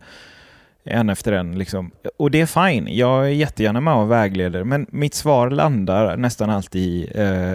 en 0.84 1.10
efter 1.10 1.32
en. 1.32 1.58
Liksom. 1.58 1.90
Och 2.16 2.30
det 2.30 2.40
är 2.40 2.70
fine. 2.70 2.88
Jag 2.96 3.24
är 3.24 3.28
jättegärna 3.28 3.80
med 3.80 3.94
och 3.94 4.10
vägleder. 4.10 4.64
Men 4.64 4.86
mitt 4.90 5.14
svar 5.14 5.50
landar 5.50 6.16
nästan 6.16 6.50
alltid 6.50 6.82
i 6.82 7.08
eh, 7.14 7.54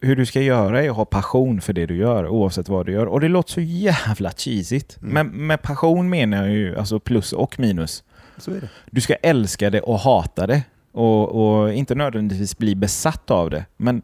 hur 0.00 0.16
du 0.16 0.26
ska 0.26 0.40
göra 0.40 0.82
är 0.82 0.90
att 0.90 0.96
ha 0.96 1.04
passion 1.04 1.60
för 1.60 1.72
det 1.72 1.86
du 1.86 1.96
gör, 1.96 2.28
oavsett 2.28 2.68
vad 2.68 2.86
du 2.86 2.92
gör. 2.92 3.06
Och 3.06 3.20
det 3.20 3.28
låter 3.28 3.52
så 3.52 3.60
jävla 3.60 4.30
cheesigt. 4.30 4.98
Mm. 5.02 5.14
Men 5.14 5.46
med 5.46 5.62
passion 5.62 6.10
menar 6.10 6.42
jag 6.42 6.50
ju 6.50 6.78
alltså 6.78 7.00
plus 7.00 7.32
och 7.32 7.60
minus. 7.60 8.04
Så 8.38 8.50
är 8.50 8.60
det. 8.60 8.68
Du 8.90 9.00
ska 9.00 9.14
älska 9.14 9.70
det 9.70 9.80
och 9.80 9.98
hata 9.98 10.46
det. 10.46 10.62
Och, 10.92 11.28
och 11.28 11.72
inte 11.72 11.94
nödvändigtvis 11.94 12.58
bli 12.58 12.74
besatt 12.74 13.30
av 13.30 13.50
det. 13.50 13.64
Men 13.76 14.02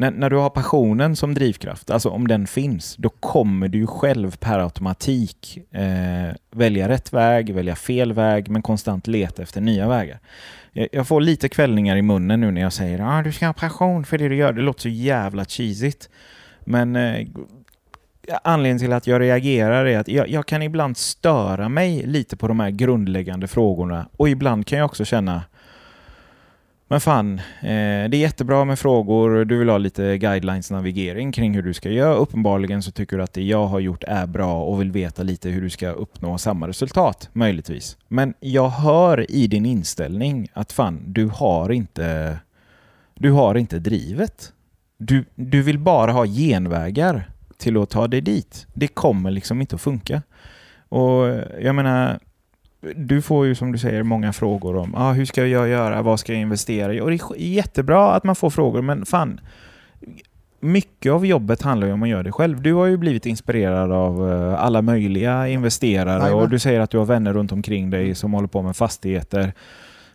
när, 0.00 0.10
när 0.10 0.30
du 0.30 0.36
har 0.36 0.50
passionen 0.50 1.16
som 1.16 1.34
drivkraft, 1.34 1.90
alltså 1.90 2.08
om 2.08 2.28
den 2.28 2.46
finns, 2.46 2.96
då 2.96 3.08
kommer 3.08 3.68
du 3.68 3.78
ju 3.78 3.86
själv 3.86 4.36
per 4.36 4.58
automatik 4.58 5.58
eh, 5.70 6.34
välja 6.50 6.88
rätt 6.88 7.12
väg, 7.12 7.54
välja 7.54 7.76
fel 7.76 8.12
väg, 8.12 8.48
men 8.48 8.62
konstant 8.62 9.06
leta 9.06 9.42
efter 9.42 9.60
nya 9.60 9.88
vägar. 9.88 10.18
Jag, 10.72 10.88
jag 10.92 11.08
får 11.08 11.20
lite 11.20 11.48
kvällningar 11.48 11.96
i 11.96 12.02
munnen 12.02 12.40
nu 12.40 12.50
när 12.50 12.60
jag 12.60 12.72
säger 12.72 12.98
att 12.98 13.08
ah, 13.08 13.22
du 13.22 13.32
ska 13.32 13.46
ha 13.46 13.52
passion 13.52 14.04
för 14.04 14.18
det 14.18 14.28
du 14.28 14.36
gör. 14.36 14.52
Det 14.52 14.62
låter 14.62 14.80
så 14.80 14.88
jävla 14.88 15.44
cheesigt. 15.44 16.08
Men 16.64 16.96
eh, 16.96 17.26
anledningen 18.44 18.78
till 18.78 18.92
att 18.92 19.06
jag 19.06 19.20
reagerar 19.20 19.86
är 19.86 19.98
att 19.98 20.08
jag, 20.08 20.28
jag 20.28 20.46
kan 20.46 20.62
ibland 20.62 20.96
störa 20.96 21.68
mig 21.68 22.06
lite 22.06 22.36
på 22.36 22.48
de 22.48 22.60
här 22.60 22.70
grundläggande 22.70 23.48
frågorna 23.48 24.08
och 24.16 24.28
ibland 24.28 24.66
kan 24.66 24.78
jag 24.78 24.86
också 24.86 25.04
känna 25.04 25.42
men 26.90 27.00
fan, 27.00 27.38
eh, 27.38 28.08
det 28.08 28.16
är 28.16 28.20
jättebra 28.20 28.64
med 28.64 28.78
frågor, 28.78 29.44
du 29.44 29.58
vill 29.58 29.68
ha 29.68 29.78
lite 29.78 30.18
guidelines 30.18 30.70
navigering 30.70 31.32
kring 31.32 31.54
hur 31.54 31.62
du 31.62 31.74
ska 31.74 31.90
göra. 31.90 32.14
Uppenbarligen 32.14 32.82
så 32.82 32.90
tycker 32.90 33.16
du 33.16 33.22
att 33.22 33.32
det 33.32 33.42
jag 33.42 33.66
har 33.66 33.80
gjort 33.80 34.04
är 34.04 34.26
bra 34.26 34.62
och 34.62 34.80
vill 34.80 34.92
veta 34.92 35.22
lite 35.22 35.48
hur 35.48 35.62
du 35.62 35.70
ska 35.70 35.90
uppnå 35.90 36.38
samma 36.38 36.68
resultat, 36.68 37.28
möjligtvis. 37.32 37.96
Men 38.08 38.34
jag 38.40 38.68
hör 38.68 39.30
i 39.30 39.46
din 39.46 39.66
inställning 39.66 40.48
att 40.52 40.72
fan, 40.72 41.02
du 41.06 41.26
har 41.26 41.72
inte, 41.72 42.38
du 43.14 43.30
har 43.30 43.54
inte 43.54 43.78
drivet. 43.78 44.52
Du, 44.98 45.24
du 45.34 45.62
vill 45.62 45.78
bara 45.78 46.12
ha 46.12 46.26
genvägar 46.26 47.30
till 47.56 47.76
att 47.76 47.90
ta 47.90 48.08
dig 48.08 48.20
dit. 48.20 48.66
Det 48.72 48.88
kommer 48.88 49.30
liksom 49.30 49.60
inte 49.60 49.74
att 49.74 49.82
funka. 49.82 50.22
Och 50.88 51.26
jag 51.60 51.74
menar, 51.74 52.18
du 52.96 53.22
får 53.22 53.46
ju 53.46 53.54
som 53.54 53.72
du 53.72 53.78
säger 53.78 54.02
många 54.02 54.32
frågor 54.32 54.76
om 54.76 54.94
ah, 54.94 55.12
hur 55.12 55.24
ska 55.24 55.46
jag 55.46 55.68
göra, 55.68 56.02
vad 56.02 56.20
ska 56.20 56.32
jag 56.32 56.40
investera 56.40 56.94
i? 56.94 57.00
Och 57.00 57.10
det 57.10 57.16
är 57.16 57.36
jättebra 57.36 58.12
att 58.12 58.24
man 58.24 58.36
får 58.36 58.50
frågor, 58.50 58.82
men 58.82 59.06
fan, 59.06 59.40
mycket 60.60 61.12
av 61.12 61.26
jobbet 61.26 61.62
handlar 61.62 61.86
ju 61.86 61.92
om 61.92 62.02
att 62.02 62.08
göra 62.08 62.22
det 62.22 62.32
själv. 62.32 62.62
Du 62.62 62.72
har 62.72 62.86
ju 62.86 62.96
blivit 62.96 63.26
inspirerad 63.26 63.92
av 63.92 64.32
eh, 64.32 64.64
alla 64.64 64.82
möjliga 64.82 65.48
investerare 65.48 66.18
Jajamän. 66.18 66.42
och 66.42 66.48
du 66.48 66.58
säger 66.58 66.80
att 66.80 66.90
du 66.90 66.98
har 66.98 67.04
vänner 67.04 67.32
runt 67.32 67.52
omkring 67.52 67.90
dig 67.90 68.14
som 68.14 68.32
håller 68.32 68.48
på 68.48 68.62
med 68.62 68.76
fastigheter. 68.76 69.52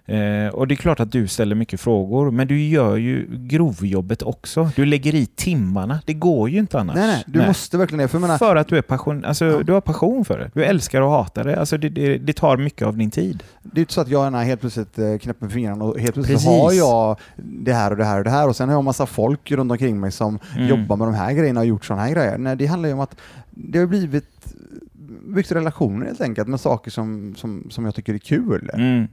Eh, 0.07 0.47
och 0.53 0.67
det 0.67 0.73
är 0.73 0.75
klart 0.75 0.99
att 0.99 1.11
du 1.11 1.27
ställer 1.27 1.55
mycket 1.55 1.79
frågor, 1.81 2.31
men 2.31 2.47
du 2.47 2.63
gör 2.67 2.95
ju 2.97 3.27
grovjobbet 3.29 4.21
också. 4.21 4.69
Du 4.75 4.85
lägger 4.85 5.15
i 5.15 5.25
timmarna. 5.25 5.99
Det 6.05 6.13
går 6.13 6.49
ju 6.49 6.59
inte 6.59 6.79
annars. 6.79 6.95
Nej, 6.95 7.07
nej, 7.07 7.23
du 7.27 7.47
måste 7.47 7.77
verkligen 7.77 8.01
det. 8.01 8.07
För 8.07 8.19
menar, 8.19 8.37
För 8.37 8.55
att 8.55 8.67
du 8.67 8.77
är 8.77 8.81
passion, 8.81 9.25
alltså, 9.25 9.45
Ja. 9.45 9.63
du 9.63 9.73
har 9.73 9.81
passion 9.81 10.25
för 10.25 10.39
det. 10.39 10.51
Du 10.53 10.63
älskar 10.65 11.01
och 11.01 11.09
hatar 11.11 11.43
det. 11.43 11.59
Alltså, 11.59 11.77
det, 11.77 11.89
det. 11.89 12.17
Det 12.17 12.33
tar 12.33 12.57
mycket 12.57 12.87
av 12.87 12.97
din 12.97 13.11
tid. 13.11 13.43
det 13.63 13.79
är 13.79 13.81
inte 13.81 13.93
så 13.93 14.01
att 14.01 14.07
jag 14.09 14.31
helt 14.31 14.61
plötsligt 14.61 14.99
eh, 14.99 15.17
knäpper 15.17 15.45
med 15.45 15.51
fingrarna 15.53 15.85
och 15.85 15.99
helt 15.99 16.13
plötsligt 16.13 16.37
Precis. 16.37 16.49
har 16.61 16.71
jag 16.71 17.19
det 17.35 17.73
här 17.73 17.91
och 17.91 17.97
det 17.97 18.05
här 18.05 18.17
och 18.17 18.23
det 18.23 18.29
här 18.29 18.47
och 18.49 18.55
sen 18.55 18.69
har 18.69 18.75
jag 18.75 18.83
massa 18.83 19.05
folk 19.05 19.51
runt 19.51 19.71
omkring 19.71 19.99
mig 19.99 20.11
som 20.11 20.39
Mm. 20.55 20.67
jobbar 20.67 20.95
med 20.97 21.07
de 21.07 21.13
här 21.13 21.33
grejerna 21.33 21.59
och 21.59 21.65
gjort 21.65 21.85
sådana 21.85 22.03
här 22.03 22.11
grejer. 22.11 22.37
Nej, 22.37 22.55
det 22.55 22.65
handlar 22.65 22.89
ju 22.89 22.93
om 22.93 22.99
att 22.99 23.15
det 23.51 23.79
har 23.79 23.85
blivit 23.85 24.25
byggt 25.27 25.51
relationer 25.51 26.05
helt 26.05 26.21
enkelt 26.21 26.47
med 26.47 26.59
saker 26.59 26.91
som, 26.91 27.35
som, 27.37 27.67
som 27.69 27.85
jag 27.85 27.95
tycker 27.95 28.13
är 28.13 28.17
kul. 28.17 28.69
Mm. 28.73 29.07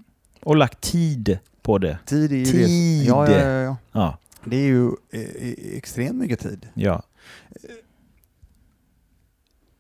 Och 0.44 0.56
lagt 0.56 0.80
tid 0.80 1.38
på 1.62 1.78
det. 1.78 1.98
Tid 2.06 2.32
är 2.32 2.36
ju 2.36 2.44
Tid. 2.44 2.68
Det. 2.68 3.04
Ja, 3.04 3.30
ja, 3.30 3.48
ja, 3.48 3.76
ja. 3.92 4.18
Det 4.44 4.56
är 4.56 4.66
ju 4.66 4.86
eh, 5.10 5.20
eh, 5.20 5.76
extremt 5.76 6.16
mycket 6.18 6.40
tid. 6.40 6.68
ja. 6.74 7.02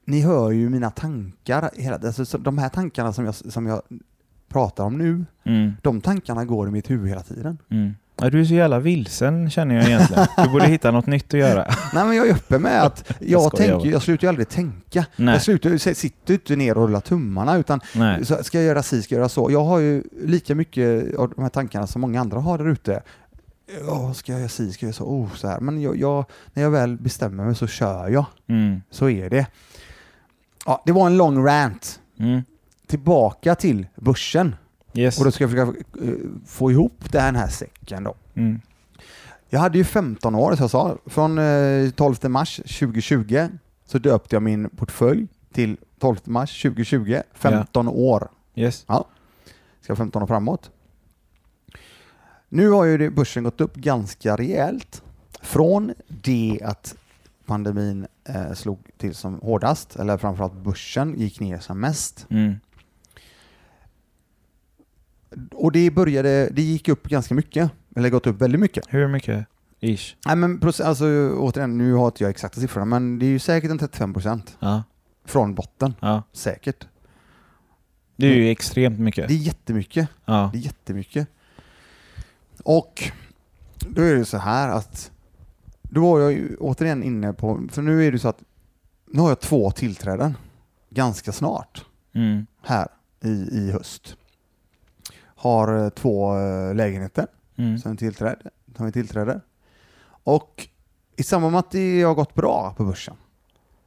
Ni 0.04 0.20
hör 0.20 0.50
ju 0.50 0.68
mina 0.70 0.90
tankar, 0.90 1.70
hela, 1.76 1.96
alltså, 1.98 2.24
så 2.24 2.38
de 2.38 2.58
här 2.58 2.68
tankarna 2.68 3.12
som 3.12 3.24
jag, 3.24 3.34
som 3.34 3.66
jag 3.66 3.82
pratar 4.48 4.84
om 4.84 4.98
nu, 4.98 5.24
Mm. 5.44 5.72
de 5.82 6.00
tankarna 6.00 6.44
går 6.44 6.68
i 6.68 6.70
mitt 6.70 6.90
huvud 6.90 7.08
hela 7.08 7.22
tiden. 7.22 7.58
Mm. 7.70 7.92
Ja, 8.22 8.30
du 8.30 8.40
är 8.40 8.44
så 8.44 8.54
jävla 8.54 8.78
vilsen 8.78 9.50
känner 9.50 9.74
jag 9.74 9.84
egentligen. 9.84 10.26
Du 10.36 10.48
borde 10.48 10.66
hitta 10.66 10.90
något 10.90 11.06
nytt 11.06 11.34
att 11.34 11.40
göra. 11.40 11.66
Nej 11.94 12.04
men 12.04 12.16
jag 12.16 12.28
är 12.28 12.32
öppen 12.32 12.62
med 12.62 12.82
att 12.82 13.12
jag, 13.20 13.42
skojar 13.42 13.70
tänker, 13.70 13.90
jag 13.90 14.02
slutar 14.02 14.24
ju 14.24 14.28
aldrig 14.28 14.48
tänka. 14.48 15.06
Nej. 15.16 15.34
Jag 15.34 15.42
slutar, 15.42 15.70
jag 15.70 15.96
sitter 15.96 16.34
inte 16.34 16.56
ner 16.56 16.78
och 16.78 16.84
rullar 16.86 17.00
tummarna 17.00 17.56
utan 17.56 17.80
Nej. 17.94 18.24
ska 18.24 18.58
jag 18.58 18.64
göra 18.64 18.82
si, 18.82 19.02
ska 19.02 19.14
jag 19.14 19.20
göra 19.20 19.28
så. 19.28 19.50
Jag 19.50 19.64
har 19.64 19.78
ju 19.78 20.02
lika 20.24 20.54
mycket 20.54 21.16
av 21.16 21.32
de 21.36 21.42
här 21.42 21.48
tankarna 21.48 21.86
som 21.86 22.00
många 22.00 22.20
andra 22.20 22.40
har 22.40 22.58
där 22.58 22.68
ute. 22.68 23.02
Ja, 23.86 24.14
ska 24.14 24.32
jag 24.32 24.38
göra 24.38 24.48
si, 24.48 24.72
ska 24.72 24.86
jag 24.86 24.88
göra 24.88 24.96
så, 24.96 25.04
oh, 25.04 25.34
så 25.34 25.48
här. 25.48 25.60
Men 25.60 25.82
jag, 25.82 25.96
jag, 25.96 26.24
när 26.52 26.62
jag 26.62 26.70
väl 26.70 26.96
bestämmer 26.96 27.44
mig 27.44 27.54
så 27.54 27.66
kör 27.66 28.08
jag. 28.08 28.24
Mm. 28.48 28.82
Så 28.90 29.08
är 29.08 29.30
det. 29.30 29.46
Ja, 30.66 30.82
det 30.86 30.92
var 30.92 31.06
en 31.06 31.16
lång 31.16 31.46
rant. 31.46 32.00
Mm. 32.18 32.42
Tillbaka 32.86 33.54
till 33.54 33.86
börsen. 33.94 34.54
Yes. 34.94 35.18
Och 35.18 35.24
då 35.24 35.30
ska 35.30 35.44
jag 35.44 35.50
försöka 35.50 35.78
eh, 36.04 36.14
få 36.46 36.70
ihop 36.70 37.12
den 37.12 37.36
här 37.36 37.48
säcken 37.48 38.04
då. 38.04 38.14
Mm. 38.34 38.60
Jag 39.48 39.60
hade 39.60 39.78
ju 39.78 39.84
15 39.84 40.34
år, 40.34 40.52
som 40.56 40.62
jag 40.62 40.70
sa. 40.70 40.98
Från 41.06 41.38
eh, 41.38 41.90
12 41.90 42.16
mars 42.22 42.56
2020 42.56 43.48
så 43.86 43.98
döpte 43.98 44.36
jag 44.36 44.42
min 44.42 44.70
portfölj 44.70 45.28
till 45.52 45.76
12 45.98 46.16
mars 46.24 46.62
2020. 46.62 47.20
15 47.34 47.88
år. 47.88 48.28
Yes. 48.54 48.86
Ska 49.80 49.96
15 49.96 50.22
år 50.22 50.26
framåt. 50.26 50.70
Nu 52.48 52.70
har 52.70 52.84
ju 52.84 53.10
börsen 53.10 53.44
gått 53.44 53.60
upp 53.60 53.74
ganska 53.74 54.36
rejält. 54.36 55.02
Från 55.40 55.94
det 56.08 56.60
att 56.64 56.94
pandemin 57.46 58.06
eh, 58.24 58.52
slog 58.52 58.78
till 58.98 59.14
som 59.14 59.40
hårdast, 59.40 59.96
eller 59.96 60.18
framförallt 60.18 60.52
börsen 60.52 61.18
gick 61.18 61.40
ner 61.40 61.58
som 61.58 61.80
mest. 61.80 62.26
Mm. 62.30 62.54
Och 65.52 65.72
det 65.72 65.90
började, 65.90 66.48
det 66.52 66.62
gick 66.62 66.88
upp 66.88 67.08
ganska 67.08 67.34
mycket, 67.34 67.70
eller 67.96 68.10
gått 68.10 68.26
upp 68.26 68.40
väldigt 68.42 68.60
mycket. 68.60 68.84
Hur 68.88 69.08
mycket? 69.08 69.46
Ish. 69.80 70.16
Nej 70.26 70.36
men 70.36 70.60
alltså, 70.84 71.04
återigen, 71.38 71.78
nu 71.78 71.92
har 71.92 72.06
inte 72.06 72.24
jag 72.24 72.30
exakta 72.30 72.60
siffrorna, 72.60 72.84
men 72.86 73.18
det 73.18 73.26
är 73.26 73.30
ju 73.30 73.38
säkert 73.38 73.70
en 73.70 73.78
35 73.78 74.12
procent 74.12 74.56
Ja. 74.60 74.82
från 75.24 75.54
botten. 75.54 75.94
ja. 76.00 76.22
Säkert. 76.32 76.86
Det 78.16 78.26
är 78.26 78.34
ju 78.34 78.50
extremt 78.50 78.98
mycket. 78.98 79.28
Det 79.28 79.34
är 79.34 79.38
jättemycket. 79.38 80.08
Ja. 80.24 80.50
Det 80.52 80.58
är 80.58 80.62
jättemycket. 80.62 81.28
Och 82.64 83.02
då 83.88 84.02
är 84.02 84.14
det 84.14 84.24
så 84.24 84.38
här 84.38 84.68
att 84.68 85.10
då 85.82 86.00
var 86.00 86.20
jag 86.20 86.32
ju 86.32 86.56
återigen 86.60 87.02
inne 87.02 87.32
på, 87.32 87.68
för 87.72 87.82
nu 87.82 88.06
är 88.06 88.12
det 88.12 88.18
så 88.18 88.28
att 88.28 88.42
nu 89.06 89.20
har 89.20 89.28
jag 89.28 89.40
två 89.40 89.70
tillträden 89.70 90.36
ganska 90.90 91.32
snart 91.32 91.84
Mm. 92.14 92.46
här 92.62 92.88
i, 93.24 93.28
i 93.28 93.70
höst. 93.72 94.16
Har 95.42 95.84
eh, 95.84 95.88
två 95.88 96.38
eh, 96.38 96.74
lägenheter 96.74 97.26
Mm. 97.56 97.78
som 97.78 97.96
tillträde, 97.96 98.50
som 98.76 98.86
vi 98.86 98.92
tillträder. 98.92 99.40
Och 100.24 100.68
i 101.16 101.22
samband 101.22 101.52
med 101.52 101.58
att 101.58 101.70
det 101.70 102.02
har 102.02 102.14
gått 102.14 102.34
bra 102.34 102.74
på 102.76 102.84
börsen, 102.84 103.14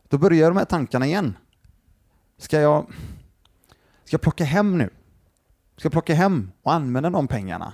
då 0.10 0.18
börjar 0.18 0.50
de 0.50 0.58
här 0.58 0.66
tankarna 0.66 1.06
igen. 1.06 1.38
Ska 2.38 2.60
jag, 2.60 2.86
ska 4.04 4.14
jag 4.14 4.22
plocka 4.22 4.44
hem 4.44 4.78
nu? 4.78 4.90
Ska 5.78 5.86
jag 5.86 5.92
plocka 5.92 6.14
hem 6.16 6.52
och 6.64 6.74
använda 6.74 7.10
de 7.10 7.28
pengarna 7.28 7.74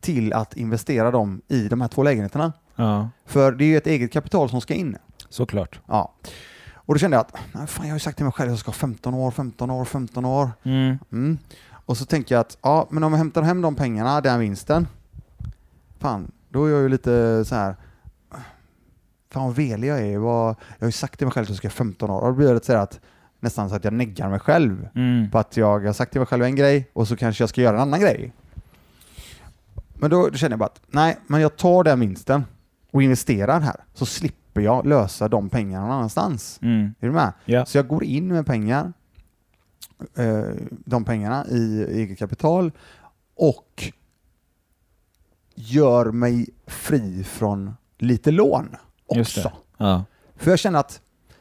till 0.00 0.32
att 0.32 0.56
investera 0.56 1.10
dem 1.10 1.42
i 1.48 1.68
de 1.68 1.80
här 1.80 1.88
två 1.88 2.02
lägenheterna? 2.02 2.52
Ja. 2.76 3.08
För 3.26 3.52
det 3.52 3.64
är 3.64 3.68
ju 3.68 3.76
ett 3.76 3.86
eget 3.86 4.12
kapital 4.12 4.50
som 4.50 4.60
ska 4.60 4.74
in. 4.74 4.96
Såklart. 5.28 5.80
Ja. 5.86 6.14
Och 6.74 6.94
då 6.94 6.98
kände 6.98 7.16
jag 7.16 7.26
att, 7.26 7.70
fan 7.70 7.86
jag 7.86 7.92
har 7.92 7.96
ju 7.96 8.00
sagt 8.00 8.16
till 8.16 8.24
mig 8.24 8.32
själv 8.32 8.48
att 8.48 8.52
jag 8.52 8.58
ska 8.58 8.68
ha 8.68 8.74
15 8.74 9.14
år, 9.14 9.30
15 9.30 9.70
år, 9.70 9.84
15 9.84 10.24
år. 10.24 10.50
Mm. 10.62 10.98
Mm. 11.12 11.38
Och 11.88 11.96
så 11.96 12.04
tänker 12.04 12.34
jag 12.34 12.40
att, 12.40 12.58
ja, 12.62 12.86
men 12.90 13.04
om 13.04 13.12
jag 13.12 13.18
hämtar 13.18 13.42
hem 13.42 13.62
de 13.62 13.74
pengarna, 13.74 14.20
den 14.20 14.40
vinsten, 14.40 14.86
fan, 15.98 16.30
då 16.48 16.64
är 16.64 16.70
jag 16.70 16.80
ju 16.80 16.88
lite 16.88 17.44
så 17.44 17.54
här. 17.54 17.76
fan 19.30 19.46
vad 19.46 19.54
velig 19.54 19.88
jag 19.88 19.98
är. 20.00 20.12
Jag 20.12 20.20
har 20.20 20.56
ju 20.86 20.92
sagt 20.92 21.18
till 21.18 21.26
mig 21.26 21.32
själv 21.32 21.44
att 21.44 21.48
jag 21.48 21.56
ska 21.56 21.68
ha 21.68 21.72
15 21.72 22.10
år. 22.10 22.20
Och 22.20 22.28
då 22.28 22.34
blir 22.34 22.48
det 22.48 22.54
lite 22.54 22.66
så 22.66 22.72
att, 22.72 23.00
nästan 23.40 23.68
så 23.70 23.76
att 23.76 23.84
jag 23.84 23.92
neggar 23.92 24.30
mig 24.30 24.40
själv. 24.40 24.88
Mm. 24.94 25.30
På 25.30 25.38
att 25.38 25.56
jag 25.56 25.80
har 25.80 25.92
sagt 25.92 26.12
till 26.12 26.20
mig 26.20 26.26
själv 26.26 26.44
en 26.44 26.56
grej 26.56 26.90
och 26.92 27.08
så 27.08 27.16
kanske 27.16 27.42
jag 27.42 27.48
ska 27.48 27.60
göra 27.60 27.76
en 27.76 27.82
annan 27.82 28.00
grej. 28.00 28.32
Men 29.94 30.10
då, 30.10 30.28
då 30.28 30.36
känner 30.36 30.52
jag 30.52 30.58
bara 30.58 30.66
att, 30.66 30.80
nej, 30.86 31.18
men 31.26 31.40
jag 31.40 31.56
tar 31.56 31.84
den 31.84 32.00
vinsten 32.00 32.44
och 32.90 33.02
investerar 33.02 33.60
här, 33.60 33.76
så 33.94 34.06
slipper 34.06 34.60
jag 34.60 34.86
lösa 34.86 35.28
de 35.28 35.48
pengarna 35.48 35.86
någon 35.86 35.96
annanstans. 35.96 36.58
Mm. 36.62 36.94
Är 37.00 37.06
du 37.06 37.12
med? 37.12 37.32
Ja. 37.44 37.66
Så 37.66 37.78
jag 37.78 37.88
går 37.88 38.04
in 38.04 38.28
med 38.28 38.46
pengar, 38.46 38.92
eh, 40.16 40.42
de 40.68 41.04
pengarna 41.04 41.46
i 41.50 41.84
eget 41.84 42.18
kapital 42.18 42.72
och 43.34 43.92
gör 45.54 46.10
mig 46.12 46.46
fri 46.66 47.24
från 47.24 47.74
lite 47.98 48.30
lån 48.30 48.76
också. 49.06 49.52
Ja. 49.76 50.04
För 50.36 50.50
jag 50.50 50.58
känner 50.58 50.78
att 50.80 51.00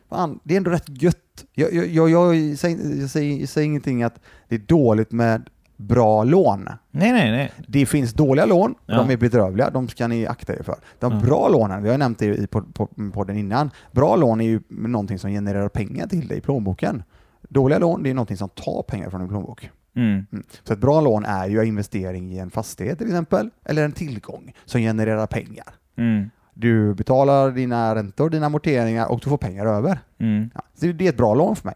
fan, 0.10 0.40
det 0.44 0.54
är 0.54 0.58
ändå 0.58 0.72
rätt 0.72 1.02
gött. 1.02 1.46
Jag, 1.54 1.74
jag, 1.74 1.88
jag, 1.88 2.10
jag, 2.10 2.58
säger, 2.58 3.00
jag, 3.02 3.10
säger, 3.10 3.40
jag 3.40 3.50
säger 3.50 3.66
ingenting 3.68 4.04
att 4.04 4.20
det 4.48 4.56
är 4.56 4.60
dåligt 4.60 5.12
med 5.12 5.50
bra 5.76 6.24
lån. 6.24 6.70
Nej, 6.92 7.12
nej, 7.12 7.32
nej. 7.32 7.52
Det 7.68 7.86
finns 7.86 8.14
dåliga 8.14 8.46
lån, 8.46 8.76
Ja. 8.86 8.96
de 8.98 9.10
är 9.14 9.18
bedrövliga, 9.18 9.70
de 9.70 9.88
ska 9.88 10.08
ni 10.08 10.28
akta 10.28 10.54
er 10.56 10.64
för. 10.64 10.76
De 11.00 11.14
Ja. 11.14 11.20
bra 11.20 11.50
lånen, 11.50 11.84
vi 11.84 11.90
har 11.90 11.98
nämnt 11.98 12.20
det 12.20 12.26
i 12.26 12.46
pod- 12.46 12.74
pod- 12.74 13.12
podden 13.14 13.38
innan, 13.38 13.70
bra 13.92 14.16
lån 14.16 14.42
är 14.42 14.46
ju 14.46 14.62
någonting 14.70 15.20
som 15.20 15.30
genererar 15.32 15.70
pengar 15.70 16.08
till 16.08 16.28
dig 16.28 16.38
i 16.38 16.42
plånboken. 16.42 17.04
Dåliga 17.48 17.80
lån, 17.80 18.04
det 18.04 18.10
är 18.10 18.14
någonting 18.14 18.38
som 18.38 18.50
tar 18.50 18.84
pengar 18.84 19.10
från 19.10 19.20
din 19.22 19.30
plånbok. 19.30 19.70
Mm. 19.96 20.26
Mm. 20.32 20.44
Så 20.64 20.74
ett 20.74 20.80
bra 20.80 21.02
lån 21.02 21.26
är 21.26 21.48
ju 21.48 21.60
en 21.60 21.68
investering 21.68 22.34
i 22.34 22.38
en 22.38 22.50
fastighet 22.50 22.98
till 22.98 23.08
exempel, 23.08 23.50
eller 23.66 23.86
en 23.86 23.92
tillgång 23.92 24.54
som 24.66 24.82
genererar 24.82 25.28
pengar. 25.28 25.74
Mm. 25.96 26.30
Du 26.54 26.94
betalar 26.94 27.52
dina 27.52 27.96
räntor, 27.96 28.30
dina 28.30 28.46
amorteringar 28.46 29.12
och 29.12 29.20
du 29.20 29.30
får 29.30 29.38
pengar 29.38 29.66
över. 29.66 30.00
Mm. 30.18 30.50
Ja, 30.56 30.62
så 30.76 30.86
det 30.86 31.06
är 31.06 31.10
ett 31.10 31.18
bra 31.18 31.36
lån 31.36 31.56
för 31.56 31.66
mig. 31.66 31.76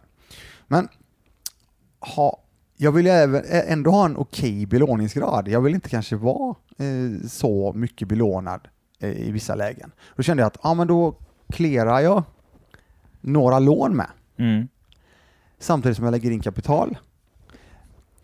Men 0.68 0.88
ha, 2.16 2.42
jag 2.78 2.92
vill 2.92 3.08
även, 3.08 3.44
ändå 3.50 3.92
ha 3.92 4.06
en 4.06 4.18
okej 4.18 4.66
belåningsgrad. 4.66 5.48
Jag 5.48 5.62
vill 5.62 5.76
inte 5.76 5.90
kanske 5.90 6.16
vara 6.16 6.56
eh, 6.78 7.28
så 7.28 7.74
mycket 7.76 8.08
belånad 8.08 8.68
eh, 9.00 9.10
i 9.10 9.32
vissa 9.32 9.56
lägen. 9.56 9.92
Då 10.16 10.24
kände 10.24 10.44
jag 10.44 10.48
att 10.48 10.58
ja, 10.64 10.74
men 10.74 10.88
då 10.88 11.16
clearar 11.50 12.00
jag 12.00 12.24
några 13.22 13.60
lån 13.60 13.96
med 13.96 14.08
Mm. 14.38 14.68
Samtidigt 15.62 15.96
som 15.98 16.06
jag 16.06 16.12
lägger 16.12 16.32
in 16.32 16.42
kapital. 16.42 16.98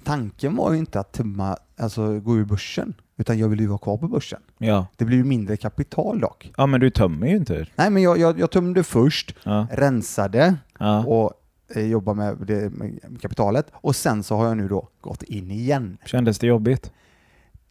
Tanken 0.03 0.55
var 0.55 0.71
ju 0.73 0.77
inte 0.79 0.99
att 0.99 1.11
tumma, 1.11 1.57
alltså 1.79 2.19
gå 2.19 2.37
ur 2.37 2.45
börsen, 2.45 2.93
utan 3.17 3.37
jag 3.37 3.49
vill 3.49 3.59
ju 3.59 3.67
vara 3.67 3.77
kvar 3.77 3.97
på 3.97 4.07
börsen. 4.07 4.39
Ja. 4.57 4.87
Det 4.95 5.05
blir 5.05 5.17
ju 5.17 5.23
mindre 5.23 5.57
kapital 5.57 6.19
dock. 6.19 6.51
ja, 6.57 6.65
men 6.65 6.79
du 6.81 6.89
tömmer 6.89 7.27
ju 7.27 7.35
inte. 7.35 7.65
Nej, 7.75 7.89
men 7.89 8.03
jag, 8.03 8.17
jag, 8.17 8.39
jag 8.39 8.51
tömde 8.51 8.83
först, 8.83 9.35
Ja. 9.43 9.67
rensade 9.71 10.55
Ja. 10.79 11.05
och 11.05 11.33
eh, 11.75 11.85
jobbar 11.87 12.13
med, 12.13 12.37
det, 12.47 12.69
med 12.73 12.99
kapitalet 13.21 13.67
och 13.73 13.95
sen 13.95 14.23
så 14.23 14.35
har 14.35 14.45
jag 14.47 14.57
nu 14.57 14.67
då 14.67 14.89
gått 15.01 15.23
in 15.23 15.51
igen. 15.51 15.97
Kändes 16.05 16.39
det 16.39 16.47
jobbigt? 16.47 16.91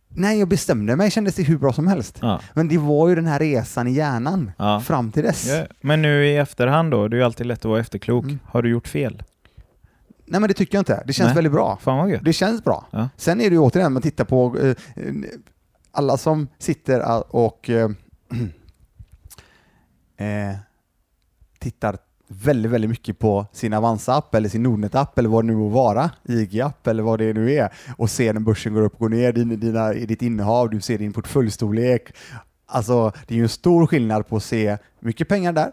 Nej, 0.09 0.39
jag 0.39 0.49
bestämde 0.49 0.97
mig, 0.97 1.11
kändes 1.11 1.35
det 1.35 1.43
hur 1.43 1.59
bra 1.59 1.73
som 1.73 1.87
helst. 1.87 2.19
Ja. 2.23 2.41
Men 2.55 2.69
det 2.69 2.79
var 2.79 3.09
ju 3.09 3.15
den 3.15 3.27
här 3.27 3.39
resan 3.39 3.87
i 3.89 3.93
hjärnan 3.93 4.51
Ja. 4.59 4.81
fram 4.81 5.13
till 5.13 5.23
dess. 5.23 5.47
Ja. 5.49 5.67
Men 5.81 6.03
nu 6.03 6.27
i 6.27 6.37
efterhand 6.37 6.91
då, 6.91 7.09
det 7.09 7.17
är 7.17 7.19
ju 7.19 7.25
alltid 7.25 7.47
lätt 7.47 7.59
att 7.59 7.65
vara 7.65 7.81
efterklok. 7.81 8.25
Mm. 8.25 8.39
Har 8.45 8.63
du 8.63 8.69
gjort 8.71 8.89
fel? 8.89 9.23
Nej, 10.27 10.41
men 10.41 10.49
det 10.49 10.55
tycker 10.55 10.77
jag 10.77 10.81
inte. 10.81 11.03
Det 11.07 11.13
känns 11.13 11.27
Nej. 11.27 11.35
väldigt 11.35 11.53
bra. 11.53 11.79
Fan 11.81 11.99
vad 11.99 12.11
gött. 12.11 12.25
Det 12.25 12.33
känns 12.33 12.65
bra. 12.65 12.87
Ja. 12.91 13.09
Sen 13.17 13.41
är 13.41 13.51
det 13.51 13.55
ju 13.55 13.61
återigen, 13.61 13.93
man 13.93 14.03
tittar 14.03 14.25
på 14.25 14.59
eh, 14.59 14.75
alla 15.93 16.17
som 16.17 16.49
sitter 16.59 17.35
och 17.37 17.71
eh, 17.71 17.91
eh, 20.17 20.57
tittar 21.59 21.99
väldigt, 22.29 22.73
väldigt 22.73 22.91
mycket 22.91 23.19
på 23.19 23.47
sin 23.53 23.73
Avanza-app 23.73 24.35
eller 24.35 24.49
sin 24.49 24.63
Nordnet-app 24.63 25.19
eller 25.19 25.29
vad 25.29 25.45
det 25.45 25.47
nu 25.47 25.57
må 25.57 25.69
vara, 25.69 26.11
IG-app 26.25 26.87
eller 26.87 27.03
vad 27.03 27.19
det 27.19 27.33
nu 27.33 27.53
är 27.53 27.73
och 27.99 28.11
ser 28.11 28.33
när 28.33 28.41
börsen 28.41 28.75
går 28.75 28.83
upp 28.83 28.93
och 28.93 28.99
går 28.99 29.09
ner, 29.09 29.33
din, 29.33 29.61
dina, 29.61 29.93
ditt 29.93 30.23
innehav, 30.23 30.71
du 30.71 30.81
ser 30.81 30.99
din 30.99 31.13
portföljstorlek. 31.13 32.13
Alltså, 32.67 33.13
det 33.27 33.35
är 33.35 33.37
ju 33.37 33.43
en 33.43 33.49
stor 33.49 33.87
skillnad 33.87 34.29
på 34.29 34.37
att 34.37 34.43
se 34.43 34.79
mycket 35.01 35.29
pengar 35.29 35.53
där 35.53 35.73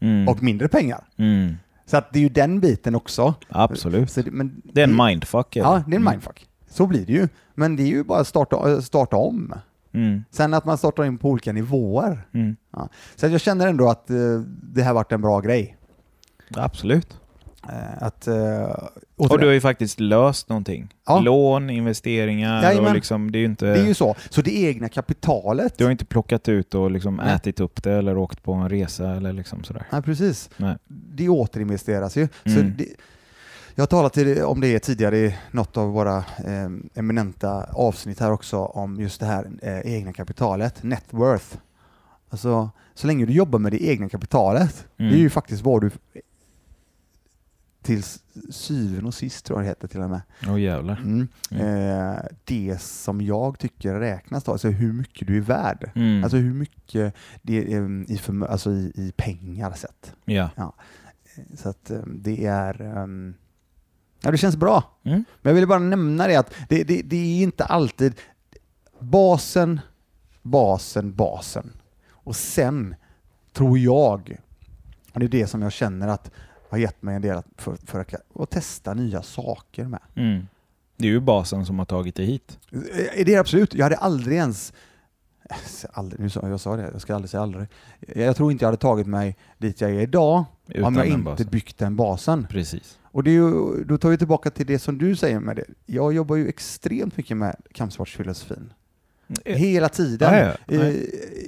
Mm. 0.00 0.28
och 0.28 0.42
mindre 0.42 0.68
pengar. 0.68 1.04
Mm. 1.16 1.54
Så 1.88 1.96
att 1.96 2.12
det 2.12 2.18
är 2.18 2.22
ju 2.22 2.28
den 2.28 2.60
biten 2.60 2.94
också. 2.94 3.34
Absolut. 3.48 4.10
Så 4.10 4.22
det, 4.22 4.30
men 4.30 4.62
Det 4.64 4.80
är 4.80 4.84
en 4.84 4.96
mindfuck. 5.06 5.56
Ja, 5.56 5.62
det 5.86 5.92
är 5.92 5.96
en 5.96 6.02
Mm. 6.02 6.04
mindfuck. 6.12 6.46
Så 6.70 6.86
blir 6.86 7.06
det 7.06 7.12
ju. 7.12 7.28
Men 7.54 7.76
det 7.76 7.82
är 7.82 7.86
ju 7.86 8.04
bara 8.04 8.20
att 8.20 8.26
starta, 8.26 8.82
starta 8.82 9.16
om. 9.16 9.54
Mm. 9.92 10.24
Sen 10.30 10.54
att 10.54 10.64
man 10.64 10.78
startar 10.78 11.04
in 11.04 11.18
på 11.18 11.28
olika 11.30 11.52
nivåer. 11.52 12.26
Mm. 12.34 12.56
Så 13.16 13.26
att 13.26 13.32
jag 13.32 13.40
känner 13.40 13.66
ändå 13.66 13.90
att 13.90 14.10
eh, 14.10 14.16
det 14.62 14.82
här 14.82 14.92
varit 14.92 15.12
en 15.12 15.20
bra 15.20 15.40
grej. 15.40 15.76
Absolut. 16.56 17.20
Eh, 17.68 18.02
att, 18.02 18.26
eh, 18.26 18.76
Och 19.16 19.38
du 19.38 19.46
har 19.46 19.52
ju 19.52 19.60
faktiskt 19.60 20.00
löst 20.00 20.48
någonting. 20.48 20.88
Ja. 21.06 21.20
Lån, 21.20 21.70
investeringar 21.70 22.62
Jajamän. 22.62 22.88
och 22.88 22.94
liksom, 22.94 23.30
det 23.32 23.38
är 23.38 23.40
ju 23.40 23.46
inte... 23.46 23.66
det 23.66 23.80
är 23.80 23.86
ju 23.86 23.94
så. 23.94 24.16
Så 24.30 24.42
det 24.42 24.56
egna 24.62 24.88
kapitalet. 24.88 25.78
Du 25.78 25.84
har 25.84 25.90
inte 25.90 26.04
plockat 26.04 26.48
ut 26.48 26.74
och 26.74 26.90
liksom 26.90 27.16
Nej. 27.16 27.34
ätit 27.34 27.60
upp 27.60 27.82
det 27.82 27.92
eller 27.92 28.16
åkt 28.18 28.42
på 28.42 28.52
en 28.52 28.68
resa 28.68 29.10
eller 29.16 29.32
liksom 29.32 29.64
sådär. 29.64 29.86
Nej, 29.92 30.02
precis. 30.02 30.50
Nej. 30.56 30.76
Det 30.88 31.28
återinvesteras 31.28 32.16
ju. 32.16 32.28
Så 32.44 32.50
Mm. 32.60 32.74
det, 32.78 32.86
jag 33.74 33.82
har 33.82 33.86
talat 33.86 34.42
om 34.44 34.60
det 34.60 34.78
tidigare 34.78 35.18
i 35.18 35.36
något 35.50 35.76
av 35.76 35.88
våra 35.88 36.16
eh, 36.18 36.68
eminenta 36.94 37.64
avsnitt 37.72 38.20
här 38.20 38.32
också 38.32 38.58
om 38.58 39.00
just 39.00 39.20
det 39.20 39.26
här 39.26 39.46
eh, 39.62 39.94
egna 39.94 40.12
kapitalet, 40.12 40.82
net 40.82 41.04
worth. 41.10 41.56
Alltså, 42.30 42.70
så 42.94 43.06
länge 43.06 43.26
du 43.26 43.32
jobbar 43.32 43.58
med 43.58 43.72
det 43.72 43.84
egna 43.84 44.08
kapitalet, 44.08 44.84
Mm. 44.98 45.12
det 45.12 45.18
är 45.18 45.20
ju 45.20 45.30
faktiskt 45.30 45.62
vad 45.62 45.80
du 45.80 45.90
till 47.88 48.02
syvende 48.50 49.06
och 49.06 49.14
sist 49.14 49.44
tror 49.44 49.58
jag 49.58 49.64
det 49.64 49.68
heter 49.68 49.88
till 49.88 50.00
och 50.00 50.10
med. 50.10 50.20
Åh 50.48 50.60
jävlar. 50.60 50.96
Mm. 50.96 51.28
Mm. 51.50 51.66
Eh, 51.66 52.22
det 52.44 52.80
som 52.80 53.20
jag 53.20 53.58
tycker 53.58 53.94
räknas 53.94 54.44
då, 54.44 54.52
alltså 54.52 54.68
hur 54.68 54.92
mycket 54.92 55.28
du 55.28 55.36
är 55.36 55.40
värd. 55.40 55.90
Mm. 55.94 56.24
Alltså 56.24 56.36
hur 56.36 56.54
mycket 56.54 57.14
det 57.42 57.74
är 57.74 57.82
eh, 57.82 58.14
i, 58.14 58.20
alltså 58.48 58.70
i, 58.70 58.92
i 58.94 59.12
pengar 59.16 59.72
sett. 59.72 60.14
ja. 60.56 60.72
Så 61.54 61.68
att 61.68 61.90
eh, 61.90 62.02
det 62.06 62.46
är... 62.46 62.80
ehm, 62.80 63.34
ja, 64.20 64.30
det 64.30 64.38
känns 64.38 64.56
bra. 64.56 64.98
Mm. 65.04 65.24
Men 65.42 65.50
jag 65.50 65.54
ville 65.54 65.66
bara 65.66 65.78
nämna 65.78 66.26
det 66.26 66.36
att 66.36 66.54
det, 66.68 66.84
det, 66.84 67.02
det 67.02 67.16
är 67.16 67.42
inte 67.42 67.64
alltid 67.64 68.14
basen, 68.98 69.80
basen, 70.42 71.14
basen. 71.14 71.72
Och 72.10 72.36
sen 72.36 72.94
tror 73.52 73.78
jag, 73.78 74.36
och 75.12 75.20
det 75.20 75.26
är 75.26 75.30
det 75.30 75.46
som 75.46 75.62
jag 75.62 75.72
känner 75.72 76.08
att 76.08 76.30
har 76.70 76.78
gett 76.78 77.02
mig 77.02 77.16
en 77.16 77.22
del 77.22 77.36
att, 77.36 77.46
för, 77.56 77.76
för 77.86 78.00
att, 78.00 78.14
att 78.34 78.50
testa 78.50 78.94
nya 78.94 79.22
saker 79.22 79.84
med. 79.84 80.00
Mm. 80.14 80.46
Det 80.96 81.06
är 81.06 81.10
ju 81.10 81.20
basen 81.20 81.66
som 81.66 81.78
har 81.78 81.86
tagit 81.86 82.14
dig 82.14 82.26
hit. 82.26 82.58
Eh, 82.72 83.24
Det 83.24 83.34
är 83.34 83.38
absolut. 83.40 83.74
Jag 83.74 83.84
hade 83.84 83.96
aldrig 83.96 84.36
ens 84.36 84.72
Aldrig, 85.92 86.20
nu 86.20 86.30
sa, 86.30 86.48
jag 86.48 86.60
sa 86.60 86.76
det, 86.76 86.82
jag 86.92 87.00
ska 87.00 87.14
aldrig 87.14 87.30
säga 87.30 87.42
aldrig. 87.42 87.68
Jag 88.00 88.36
tror 88.36 88.52
inte 88.52 88.64
jag 88.64 88.68
hade 88.68 88.80
tagit 88.80 89.06
mig 89.06 89.36
dit 89.58 89.80
jag 89.80 89.90
är 89.90 90.00
idag 90.00 90.44
Utan 90.66 90.84
om 90.84 90.96
jag 90.96 91.06
inte 91.06 91.18
basen. 91.24 91.46
byggt 91.46 91.78
den 91.78 91.96
basen. 91.96 92.46
Precis. 92.50 92.98
Och 93.02 93.24
det 93.24 93.30
är 93.30 93.34
ju, 93.34 93.84
då 93.84 93.98
tar 93.98 94.08
vi 94.10 94.18
tillbaka 94.18 94.50
till 94.50 94.66
det 94.66 94.78
som 94.78 94.98
du 94.98 95.16
säger 95.16 95.40
med 95.40 95.56
det. 95.56 95.64
Jag 95.86 96.12
jobbar 96.12 96.36
ju 96.36 96.48
extremt 96.48 97.16
mycket 97.16 97.36
med 97.36 97.56
kampsportsfilosofin. 97.72 98.72
Hela 99.44 99.88
tiden. 99.88 100.34
Ja, 100.34 100.40
ja, 100.40 100.52
ja. 100.66 100.82
Eh, 100.84 100.94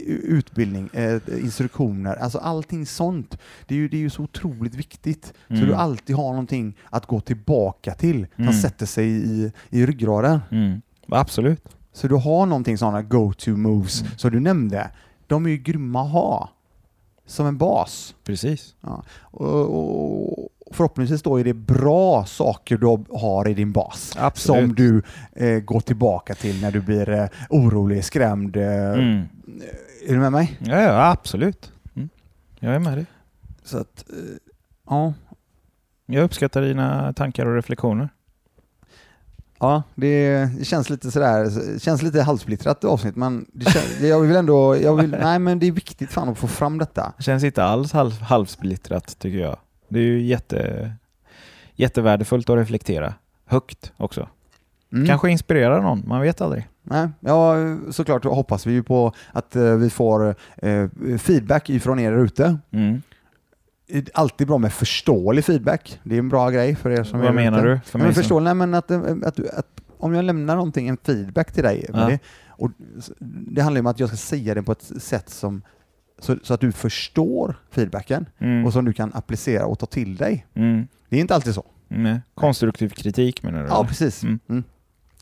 Utbildning, 0.07 0.91
eh, 0.93 1.21
instruktioner, 1.41 2.17
alltså 2.17 2.39
allting 2.39 2.87
sånt. 2.87 3.39
Det 3.67 3.75
är 3.75 3.79
ju, 3.79 3.89
det 3.89 3.97
är 3.97 4.01
ju 4.01 4.11
så 4.11 4.23
otroligt 4.23 4.75
viktigt. 4.75 5.33
Mm. 5.49 5.61
Så 5.63 5.67
du 5.67 5.75
alltid 5.75 6.17
har 6.17 6.31
någonting 6.31 6.77
att 6.91 7.07
gå 7.07 7.21
tillbaka 7.21 7.95
till 7.95 8.27
som 8.37 8.45
Mm. 8.45 8.55
sätter 8.61 8.87
sig 8.87 9.07
i, 9.09 9.53
i 9.71 9.87
ryggraden. 9.87 10.41
Mm. 10.51 10.83
Absolut. 11.09 11.65
Så 11.93 12.09
du 12.09 12.15
har 12.15 12.47
någonting 12.47 12.79
sådana 12.79 13.03
go-to 13.03 13.51
moves 13.57 14.01
Mm. 14.01 14.13
som 14.17 14.31
du 14.31 14.41
nämnde. 14.41 14.91
De 15.27 15.47
är 15.47 15.51
ju 15.51 15.57
grymma 15.59 16.03
att 16.05 16.11
ha 16.11 16.51
som 17.27 17.47
en 17.47 17.59
bas. 17.59 18.15
Precis. 18.25 18.75
Ja. 18.81 19.03
Och, 19.21 19.69
och 20.35 20.49
förhoppningsvis 20.71 21.23
då 21.23 21.41
är 21.41 21.45
det 21.45 21.55
bra 21.55 22.25
saker 22.25 22.77
du 22.77 23.05
har 23.19 23.49
i 23.49 23.55
din 23.55 23.73
bas 23.73 24.13
Absolut. 24.19 24.63
som 24.63 24.75
du 24.75 25.03
eh, 25.33 25.61
går 25.61 25.81
tillbaka 25.81 26.35
till 26.35 26.61
när 26.61 26.71
du 26.71 26.81
blir 26.81 27.11
eh, 27.11 27.27
orolig, 27.51 28.05
skrämd. 28.05 28.57
Eh, 28.57 28.63
Mm. 28.71 29.29
Är 30.07 30.13
du 30.13 30.19
med 30.19 30.33
mig? 30.33 30.59
Ja, 30.65 30.81
ja, 30.81 31.11
absolut. 31.11 31.73
Mm. 31.97 32.09
Jag 32.61 32.75
är 32.75 32.79
med 32.79 32.99
dig. 32.99 33.07
Så 33.65 33.79
att, 33.79 34.05
eh, 34.11 34.17
ja. 34.89 35.15
Jag 36.07 36.25
uppskattar 36.25 36.63
dina 36.63 37.13
tankar 37.13 37.47
och 37.47 37.55
reflektioner. 37.55 38.09
Ja, 39.59 39.83
det, 39.95 40.49
känns 40.67 40.91
lite 40.91 41.11
sådär, 41.11 41.79
känns 41.79 42.03
lite 42.03 42.23
halvsplittrat 42.23 42.85
avsnitt 42.85 43.17
men 43.17 43.47
det 43.53 43.71
känns, 43.71 44.01
jag 44.01 44.21
vill 44.21 44.37
ändå, 44.37 44.77
jag 44.77 44.97
vill, 44.97 45.11
nej 45.21 45.39
men 45.39 45.59
det 45.59 45.67
är 45.67 45.73
viktigt 45.73 46.11
fan 46.11 46.29
att 46.29 46.39
få 46.39 46.47
fram 46.47 46.79
detta. 46.79 47.13
Det 47.17 47.23
känns 47.23 47.45
inte 47.45 47.65
alls 47.65 47.93
halv, 47.93 48.21
halvsplittrat 48.21 49.19
tycker 49.19 49.39
jag. 49.39 49.57
Det 49.91 49.99
är 49.99 50.05
ju 50.05 50.21
jätte, 50.23 50.93
jättevärdefullt 51.75 52.51
att 52.51 52.57
reflektera. 52.59 53.15
Högt 53.47 53.93
också. 53.97 54.29
Mm. 54.93 55.07
Kanske 55.07 55.31
inspirera 55.31 55.81
någon, 55.83 56.03
man 56.07 56.21
vet 56.21 56.41
aldrig. 56.41 56.69
Nej, 56.83 57.09
ja, 57.21 57.55
såklart 57.91 58.25
hoppas 58.25 58.67
vi 58.67 58.73
ju 58.73 58.83
på 58.83 59.13
att 59.33 59.57
eh, 59.57 59.75
vi 59.75 59.91
får 59.91 60.35
eh, 60.57 60.89
feedback 61.19 61.71
ifrån 61.71 61.99
er 61.99 62.13
ute. 62.13 62.59
Mm. 62.71 63.03
Alltid 64.15 64.47
bra 64.47 64.59
med 64.59 64.73
förståelig 64.73 65.45
feedback. 65.45 66.01
Det 66.03 66.15
är 66.15 66.19
en 66.19 66.29
bra 66.29 66.51
grej 66.51 66.75
för 66.77 66.91
er 66.91 67.05
som 67.05 67.19
är 67.21 67.25
Vad 67.25 67.33
där 67.35 67.43
menar 67.45 67.59
ute. 67.59 67.67
du? 67.69 67.73
Ja, 67.75 67.81
För 67.85 67.99
men 67.99 68.07
mig 68.07 68.25
som- 68.25 68.59
men 68.59 68.75
att, 68.75 68.91
eh, 68.91 69.01
att, 69.25 69.39
att 69.49 69.67
om 69.99 70.15
jag 70.15 70.25
lämnar 70.25 70.57
någonting, 70.57 70.89
en 70.89 70.97
feedback 70.97 71.53
till 71.53 71.63
dig, 71.63 71.87
Ja. 71.93 71.99
det, 72.09 72.19
och 72.49 72.71
det 73.21 73.61
handlar 73.63 73.81
om 73.81 73.87
att 73.87 74.01
jag 74.01 74.09
ska 74.09 74.17
säga 74.17 74.55
det 74.55 74.63
på 74.63 74.73
ett 74.73 74.83
sätt 75.03 75.29
som 75.31 75.63
så, 76.21 76.37
så 76.43 76.55
att 76.55 76.61
du 76.61 76.73
förstår 76.73 77.57
feedbacken 77.71 78.27
Mm. 78.39 78.67
och 78.67 78.73
som 78.73 78.85
du 78.85 78.93
kan 78.93 79.13
applicera 79.15 79.67
och 79.67 79.79
ta 79.79 79.87
till 79.87 80.17
dig. 80.17 80.47
Mm. 80.55 80.89
Det 81.09 81.17
är 81.17 81.21
inte 81.21 81.35
alltid 81.35 81.55
så. 81.55 81.65
Nej. 81.89 82.21
Konstruktiv 82.35 82.89
kritik 82.89 83.43
menar 83.43 83.63
du? 83.63 83.69
Ja, 83.69 83.75
eller? 83.79 83.89
precis. 83.89 84.23
Mm. 84.23 84.39
Mm. 84.49 84.65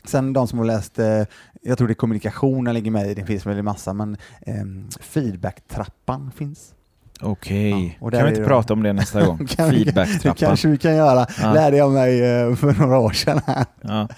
Sen 0.05 0.33
de 0.33 0.49
som 0.49 0.59
har 0.59 0.67
läst, 0.67 0.99
eh, 0.99 1.23
jag 1.63 1.79
tror 1.79 1.89
det 1.89 1.93
är 1.93 1.95
kommunikationen 1.95 2.75
ligger 2.75 2.91
med 2.91 3.11
i, 3.11 3.15
det 3.15 3.25
finns 3.27 3.47
väl 3.47 3.59
en 3.59 3.65
massa, 3.65 3.93
men 3.93 4.17
eh, 4.41 4.55
feedback-trappan 5.01 6.31
finns. 6.37 6.75
Okej. 7.21 7.71
Ja, 8.01 8.07
och 8.07 8.13
kan 8.13 8.23
vi 8.25 8.29
inte 8.31 8.45
prata 8.45 8.73
om 8.73 8.83
det 8.83 8.93
nästa 8.93 9.27
gång? 9.27 9.39
Vi- 9.39 9.45
Det 9.45 9.57
Feedback-trappan. 9.71 10.35
kanske 10.49 10.69
vi 10.69 10.79
kan 10.79 10.97
göra. 10.97 11.27
Ja. 11.41 11.53
lärde 11.53 11.77
jag 11.77 11.93
mig 11.93 12.21
eh, 12.25 12.55
för 12.55 12.81
några 12.81 12.99
år 12.99 13.11
sedan. 13.11 13.41
Ja. 13.81 14.09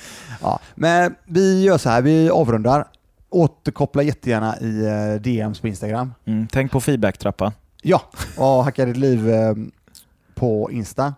Ja, 0.42 0.60
men 0.74 1.14
vi 1.24 1.62
gör 1.64 1.78
så 1.78 1.88
här, 1.90 2.02
vi 2.02 2.30
avrundar. 2.30 2.84
Återkoppla 3.30 4.02
jättegärna 4.02 4.58
i 4.60 4.86
eh, 4.86 5.20
DMs 5.22 5.60
på 5.60 5.68
Instagram. 5.68 6.14
Mm, 6.24 6.48
tänk 6.52 6.72
på 6.72 6.80
feedback-trappan. 6.80 7.52
Ja, 7.82 8.02
och 8.38 8.64
Hacka 8.64 8.84
ditt 8.84 8.96
liv 8.96 9.30
eh, 9.30 9.54
på 10.34 10.70
Insta. 10.72 11.14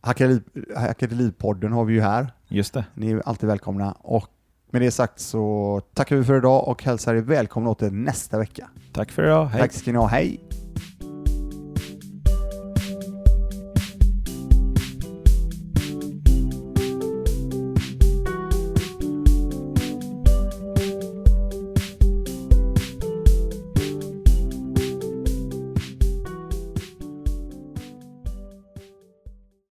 Hacka 0.00 0.26
liv- 0.26 0.42
Hacka 0.76 1.06
ditt 1.06 1.18
liv-podden 1.18 1.72
har 1.72 1.84
vi 1.84 1.94
ju 1.94 2.00
här. 2.00 2.32
Just 2.48 2.74
det. 2.74 2.84
Ni 2.94 3.10
är 3.10 3.22
alltid 3.28 3.48
välkomna. 3.48 3.92
Och 3.92 4.28
med 4.70 4.82
det 4.82 4.90
sagt 4.90 5.20
så 5.20 5.80
tackar 5.94 6.16
vi 6.16 6.24
för 6.24 6.36
idag 6.38 6.68
och 6.68 6.82
hälsar 6.84 7.14
er 7.14 7.20
välkomna 7.20 7.70
åter 7.70 7.90
nästa 7.90 8.38
vecka. 8.38 8.68
Tack 8.92 9.10
för 9.10 9.24
idag. 9.24 9.46
Hej. 9.46 9.60
Tack 9.60 9.72
ska 9.72 9.92
ni 9.92 9.98
ha, 9.98 10.06
hej! 10.06 10.40